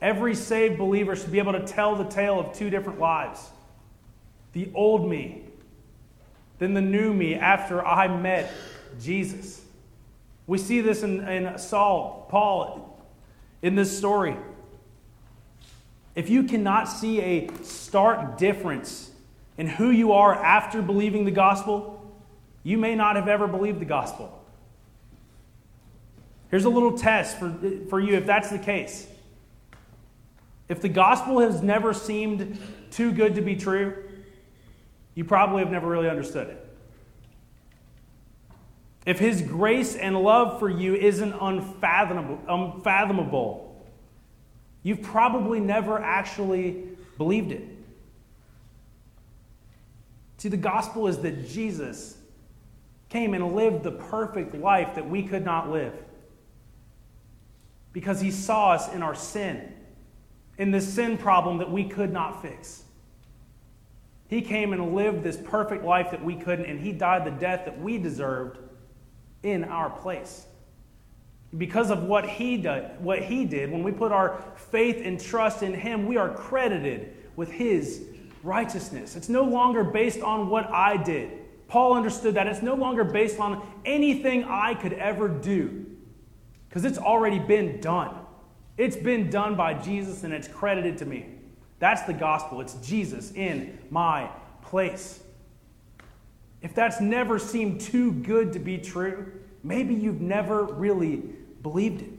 Every 0.00 0.34
saved 0.34 0.78
believer 0.78 1.14
should 1.14 1.30
be 1.30 1.38
able 1.38 1.52
to 1.52 1.66
tell 1.66 1.94
the 1.94 2.04
tale 2.04 2.40
of 2.40 2.54
two 2.54 2.70
different 2.70 2.98
lives 2.98 3.50
the 4.52 4.68
old 4.74 5.08
me, 5.08 5.42
then 6.58 6.74
the 6.74 6.80
new 6.80 7.14
me 7.14 7.36
after 7.36 7.86
I 7.86 8.08
met 8.08 8.52
Jesus. 9.00 9.62
We 10.48 10.58
see 10.58 10.80
this 10.80 11.04
in, 11.04 11.26
in 11.28 11.56
Saul, 11.56 12.26
Paul, 12.28 13.00
in 13.62 13.76
this 13.76 13.96
story. 13.96 14.36
If 16.16 16.28
you 16.28 16.42
cannot 16.42 16.86
see 16.86 17.20
a 17.20 17.50
stark 17.62 18.38
difference 18.38 19.09
in 19.60 19.66
who 19.66 19.90
you 19.90 20.12
are 20.12 20.34
after 20.34 20.80
believing 20.80 21.26
the 21.26 21.30
gospel, 21.30 22.02
you 22.62 22.78
may 22.78 22.94
not 22.94 23.16
have 23.16 23.28
ever 23.28 23.46
believed 23.46 23.78
the 23.78 23.84
gospel. 23.84 24.42
Here's 26.50 26.64
a 26.64 26.70
little 26.70 26.96
test 26.96 27.38
for, 27.38 27.54
for 27.90 28.00
you 28.00 28.14
if 28.14 28.24
that's 28.24 28.48
the 28.48 28.58
case. 28.58 29.06
If 30.70 30.80
the 30.80 30.88
gospel 30.88 31.40
has 31.40 31.62
never 31.62 31.92
seemed 31.92 32.58
too 32.90 33.12
good 33.12 33.34
to 33.34 33.42
be 33.42 33.54
true, 33.54 34.02
you 35.14 35.26
probably 35.26 35.62
have 35.62 35.70
never 35.70 35.86
really 35.86 36.08
understood 36.08 36.48
it. 36.48 36.66
If 39.04 39.18
his 39.18 39.42
grace 39.42 39.94
and 39.94 40.16
love 40.16 40.58
for 40.58 40.70
you 40.70 40.94
isn't 40.94 41.34
unfathomable, 41.38 42.40
unfathomable 42.48 43.66
You've 44.82 45.02
probably 45.02 45.60
never 45.60 45.98
actually 45.98 46.84
believed 47.18 47.52
it. 47.52 47.62
See, 50.40 50.48
the 50.48 50.56
gospel 50.56 51.06
is 51.06 51.18
that 51.18 51.50
Jesus 51.50 52.16
came 53.10 53.34
and 53.34 53.54
lived 53.54 53.82
the 53.82 53.90
perfect 53.90 54.54
life 54.54 54.94
that 54.94 55.06
we 55.06 55.22
could 55.22 55.44
not 55.44 55.70
live 55.70 55.92
because 57.92 58.22
he 58.22 58.30
saw 58.30 58.70
us 58.70 58.90
in 58.94 59.02
our 59.02 59.14
sin, 59.14 59.70
in 60.56 60.70
the 60.70 60.80
sin 60.80 61.18
problem 61.18 61.58
that 61.58 61.70
we 61.70 61.84
could 61.84 62.10
not 62.10 62.40
fix. 62.40 62.84
He 64.28 64.40
came 64.40 64.72
and 64.72 64.94
lived 64.94 65.22
this 65.22 65.36
perfect 65.36 65.84
life 65.84 66.10
that 66.10 66.24
we 66.24 66.36
couldn't, 66.36 66.64
and 66.64 66.80
he 66.80 66.92
died 66.92 67.26
the 67.26 67.32
death 67.32 67.66
that 67.66 67.78
we 67.78 67.98
deserved 67.98 68.60
in 69.42 69.64
our 69.64 69.90
place 69.90 70.46
because 71.58 71.90
of 71.90 72.04
what 72.04 72.26
he 72.26 72.56
did, 72.56 72.98
what 73.02 73.20
he 73.20 73.44
did, 73.44 73.70
when 73.70 73.82
we 73.82 73.92
put 73.92 74.10
our 74.10 74.42
faith 74.56 75.02
and 75.04 75.20
trust 75.20 75.62
in 75.62 75.74
him, 75.74 76.06
we 76.06 76.16
are 76.16 76.32
credited 76.32 77.14
with 77.36 77.50
his 77.50 78.06
righteousness. 78.42 79.16
It's 79.16 79.28
no 79.28 79.44
longer 79.44 79.84
based 79.84 80.20
on 80.20 80.48
what 80.48 80.70
I 80.70 80.96
did. 80.96 81.32
Paul 81.68 81.94
understood 81.94 82.34
that. 82.34 82.46
It's 82.46 82.62
no 82.62 82.74
longer 82.74 83.04
based 83.04 83.38
on 83.38 83.66
anything 83.84 84.44
I 84.44 84.74
could 84.74 84.92
ever 84.94 85.28
do 85.28 85.86
because 86.68 86.84
it's 86.84 86.98
already 86.98 87.38
been 87.38 87.80
done. 87.80 88.16
It's 88.76 88.96
been 88.96 89.30
done 89.30 89.56
by 89.56 89.74
Jesus 89.74 90.24
and 90.24 90.32
it's 90.32 90.48
credited 90.48 90.98
to 90.98 91.06
me. 91.06 91.26
That's 91.78 92.02
the 92.02 92.12
gospel. 92.12 92.60
It's 92.60 92.74
Jesus 92.74 93.32
in 93.32 93.78
my 93.90 94.30
place. 94.62 95.22
If 96.62 96.74
that's 96.74 97.00
never 97.00 97.38
seemed 97.38 97.80
too 97.80 98.12
good 98.12 98.52
to 98.52 98.58
be 98.58 98.78
true, 98.78 99.32
maybe 99.62 99.94
you've 99.94 100.20
never 100.20 100.64
really 100.64 101.22
believed 101.62 102.02
it? 102.02 102.10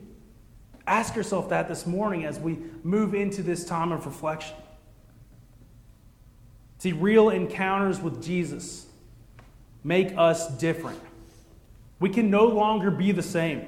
Ask 0.86 1.14
yourself 1.14 1.48
that 1.50 1.68
this 1.68 1.86
morning 1.86 2.24
as 2.24 2.38
we 2.38 2.58
move 2.82 3.14
into 3.14 3.42
this 3.42 3.64
time 3.64 3.92
of 3.92 4.04
reflection. 4.04 4.56
See, 6.82 6.90
real 6.90 7.30
encounters 7.30 8.00
with 8.00 8.20
Jesus 8.20 8.86
make 9.84 10.18
us 10.18 10.48
different. 10.58 10.98
We 12.00 12.08
can 12.08 12.28
no 12.28 12.46
longer 12.46 12.90
be 12.90 13.12
the 13.12 13.22
same. 13.22 13.64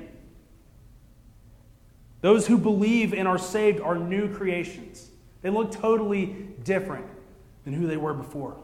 Those 2.22 2.48
who 2.48 2.58
believe 2.58 3.14
and 3.14 3.28
are 3.28 3.38
saved 3.38 3.80
are 3.80 3.96
new 3.96 4.34
creations. 4.34 5.10
They 5.42 5.50
look 5.50 5.70
totally 5.70 6.34
different 6.64 7.06
than 7.64 7.72
who 7.72 7.86
they 7.86 7.96
were 7.96 8.14
before. 8.14 8.56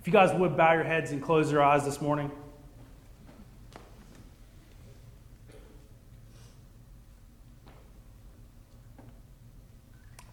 If 0.00 0.06
you 0.06 0.12
guys 0.14 0.32
would 0.32 0.56
bow 0.56 0.72
your 0.72 0.84
heads 0.84 1.10
and 1.10 1.22
close 1.22 1.52
your 1.52 1.62
eyes 1.62 1.84
this 1.84 2.00
morning. 2.00 2.30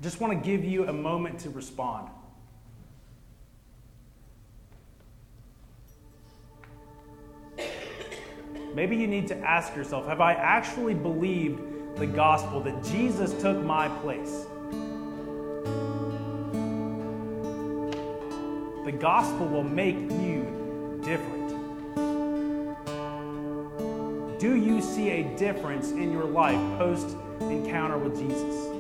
Just 0.03 0.19
want 0.19 0.33
to 0.33 0.45
give 0.45 0.65
you 0.65 0.85
a 0.89 0.93
moment 0.93 1.39
to 1.39 1.49
respond. 1.49 2.09
Maybe 8.75 8.97
you 8.97 9.07
need 9.07 9.27
to 9.29 9.37
ask 9.37 9.73
yourself 9.75 10.05
Have 10.07 10.19
I 10.19 10.33
actually 10.33 10.93
believed 10.93 11.61
the 11.95 12.05
gospel 12.05 12.59
that 12.61 12.83
Jesus 12.83 13.31
took 13.41 13.57
my 13.63 13.87
place? 13.99 14.45
The 18.83 18.91
gospel 18.91 19.47
will 19.47 19.63
make 19.63 19.95
you 19.95 20.99
different. 21.01 21.43
Do 24.37 24.57
you 24.57 24.81
see 24.81 25.11
a 25.11 25.37
difference 25.37 25.91
in 25.91 26.11
your 26.11 26.25
life 26.25 26.59
post 26.77 27.15
encounter 27.39 27.97
with 27.97 28.19
Jesus? 28.19 28.73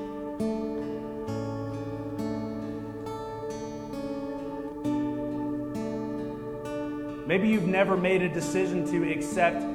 Maybe 7.33 7.47
you've 7.47 7.65
never 7.65 7.97
made 7.97 8.21
a 8.21 8.29
decision 8.29 8.85
to 8.91 9.11
accept 9.11 9.65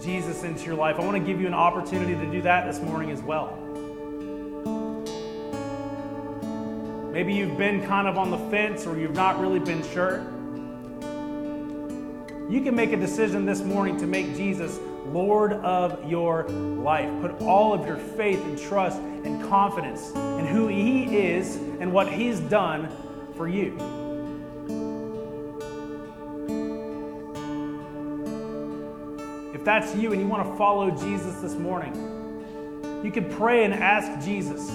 Jesus 0.00 0.44
into 0.44 0.64
your 0.66 0.76
life. 0.76 1.00
I 1.00 1.04
want 1.04 1.16
to 1.16 1.20
give 1.20 1.40
you 1.40 1.48
an 1.48 1.52
opportunity 1.52 2.14
to 2.14 2.30
do 2.30 2.42
that 2.42 2.64
this 2.64 2.80
morning 2.80 3.10
as 3.10 3.20
well. 3.20 3.56
Maybe 7.12 7.34
you've 7.34 7.58
been 7.58 7.84
kind 7.84 8.06
of 8.06 8.18
on 8.18 8.30
the 8.30 8.38
fence 8.50 8.86
or 8.86 8.96
you've 8.96 9.16
not 9.16 9.40
really 9.40 9.58
been 9.58 9.82
sure. 9.92 10.20
You 12.48 12.60
can 12.62 12.76
make 12.76 12.92
a 12.92 12.96
decision 12.96 13.44
this 13.44 13.62
morning 13.62 13.96
to 13.96 14.06
make 14.06 14.36
Jesus 14.36 14.78
Lord 15.06 15.54
of 15.54 16.08
your 16.08 16.48
life. 16.48 17.10
Put 17.20 17.42
all 17.42 17.74
of 17.74 17.84
your 17.84 17.96
faith 17.96 18.44
and 18.44 18.56
trust 18.56 19.00
and 19.00 19.42
confidence 19.48 20.12
in 20.12 20.46
who 20.46 20.68
He 20.68 21.16
is 21.16 21.56
and 21.80 21.92
what 21.92 22.12
He's 22.12 22.38
done 22.38 22.88
for 23.34 23.48
you. 23.48 23.97
That's 29.68 29.94
you 29.94 30.12
and 30.12 30.20
you 30.22 30.26
want 30.26 30.48
to 30.48 30.56
follow 30.56 30.90
Jesus 30.90 31.42
this 31.42 31.52
morning, 31.52 31.94
you 33.04 33.10
can 33.12 33.28
pray 33.28 33.64
and 33.64 33.74
ask 33.74 34.24
Jesus. 34.24 34.66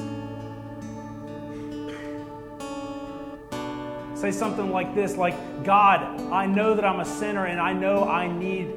Say 4.13 4.31
something 4.31 4.69
like 4.69 4.93
this 4.93 5.17
like, 5.17 5.63
God, 5.63 6.21
I 6.31 6.45
know 6.45 6.75
that 6.75 6.85
I'm 6.85 6.99
a 6.99 7.05
sinner 7.05 7.47
and 7.47 7.59
I 7.59 7.73
know 7.73 8.07
I 8.07 8.27
need 8.27 8.67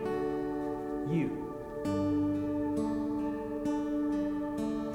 you. 1.11 1.43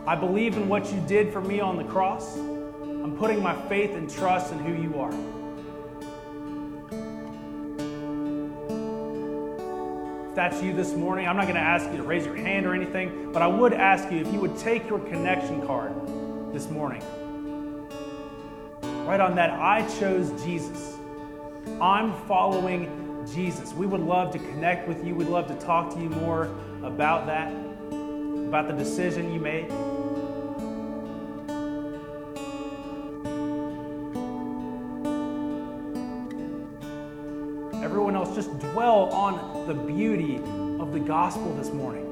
I 0.08 0.16
believe 0.16 0.58
in 0.58 0.68
what 0.68 0.92
you 0.92 1.00
did 1.02 1.32
for 1.32 1.40
me 1.40 1.60
on 1.60 1.78
the 1.78 1.84
cross. 1.84 2.36
I'm 2.36 3.16
putting 3.16 3.44
my 3.44 3.56
faith 3.70 3.92
and 3.92 4.10
trust 4.10 4.52
in 4.52 4.58
who 4.58 4.74
you 4.74 5.00
are. 5.00 5.41
That's 10.42 10.64
you 10.64 10.74
this 10.74 10.94
morning, 10.94 11.28
I'm 11.28 11.38
not 11.38 11.44
going 11.44 11.54
to 11.54 11.62
ask 11.62 11.88
you 11.92 11.98
to 11.98 12.04
raise 12.04 12.26
your 12.26 12.36
hand 12.36 12.66
or 12.66 12.74
anything, 12.74 13.32
but 13.32 13.44
I 13.44 13.48
would 13.48 13.74
ask 13.74 14.12
you 14.12 14.18
if 14.18 14.34
you 14.34 14.40
would 14.40 14.58
take 14.58 14.90
your 14.90 14.98
connection 14.98 15.64
card 15.68 15.94
this 16.52 16.68
morning. 16.68 17.04
Right 19.06 19.20
on 19.20 19.36
that, 19.36 19.52
I 19.52 19.88
chose 20.00 20.32
Jesus. 20.44 20.98
I'm 21.80 22.12
following 22.26 23.24
Jesus. 23.32 23.72
We 23.74 23.86
would 23.86 24.02
love 24.02 24.32
to 24.32 24.40
connect 24.40 24.88
with 24.88 25.06
you. 25.06 25.14
We'd 25.14 25.28
love 25.28 25.48
to 25.48 25.54
talk 25.64 25.94
to 25.94 26.02
you 26.02 26.10
more 26.10 26.46
about 26.82 27.28
that, 27.28 27.52
about 27.52 28.68
the 28.68 28.74
decision 28.74 29.32
you 29.32 29.40
made. 29.40 29.70
Everyone 37.84 38.16
else, 38.16 38.34
just 38.34 38.58
dwell 38.58 39.14
on 39.14 39.51
the 39.68 39.74
beauty 39.74 40.38
of 40.80 40.94
the 40.94 41.00
gospel 41.00 41.54
this 41.56 41.72
morning. 41.72 42.08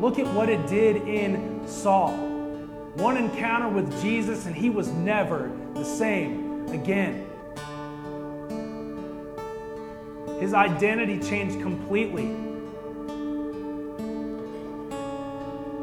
Look 0.00 0.18
at 0.18 0.26
what 0.34 0.48
it 0.48 0.66
did 0.66 0.96
in 1.08 1.66
Saul. 1.66 2.12
One 2.94 3.16
encounter 3.16 3.68
with 3.68 4.02
Jesus, 4.02 4.46
and 4.46 4.54
he 4.54 4.68
was 4.68 4.88
never 4.88 5.50
the 5.74 5.84
same 5.84 6.66
again. 6.68 7.26
His 10.40 10.54
identity 10.54 11.20
changed 11.20 11.60
completely. 11.60 12.24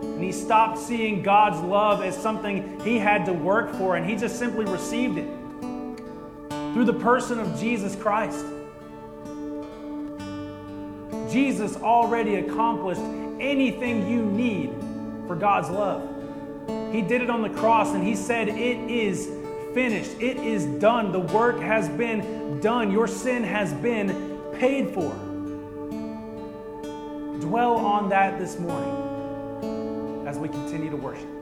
And 0.01 0.23
he 0.23 0.33
stopped 0.33 0.77
seeing 0.77 1.21
God's 1.21 1.61
love 1.61 2.03
as 2.03 2.15
something 2.15 2.79
he 2.81 2.97
had 2.97 3.25
to 3.25 3.33
work 3.33 3.73
for, 3.75 3.95
and 3.95 4.05
he 4.05 4.17
just 4.17 4.37
simply 4.37 4.65
received 4.65 5.17
it 5.17 5.29
through 6.73 6.85
the 6.85 6.99
person 6.99 7.39
of 7.39 7.57
Jesus 7.57 7.95
Christ. 7.95 8.45
Jesus 11.31 11.75
already 11.77 12.35
accomplished 12.35 13.01
anything 13.39 14.09
you 14.09 14.23
need 14.23 14.73
for 15.27 15.35
God's 15.35 15.69
love. 15.69 16.15
He 16.91 17.01
did 17.01 17.21
it 17.21 17.29
on 17.29 17.41
the 17.41 17.49
cross 17.49 17.93
and 17.93 18.03
He 18.03 18.15
said, 18.15 18.49
It 18.49 18.89
is 18.89 19.27
finished. 19.73 20.11
It 20.19 20.37
is 20.37 20.65
done. 20.65 21.11
The 21.11 21.19
work 21.19 21.59
has 21.59 21.87
been 21.89 22.59
done. 22.59 22.91
Your 22.91 23.07
sin 23.07 23.43
has 23.43 23.73
been 23.73 24.39
paid 24.57 24.93
for. 24.93 25.11
Dwell 27.39 27.77
on 27.77 28.09
that 28.09 28.37
this 28.39 28.59
morning 28.59 30.27
as 30.27 30.37
we 30.37 30.49
continue 30.49 30.89
to 30.89 30.97
worship. 30.97 31.38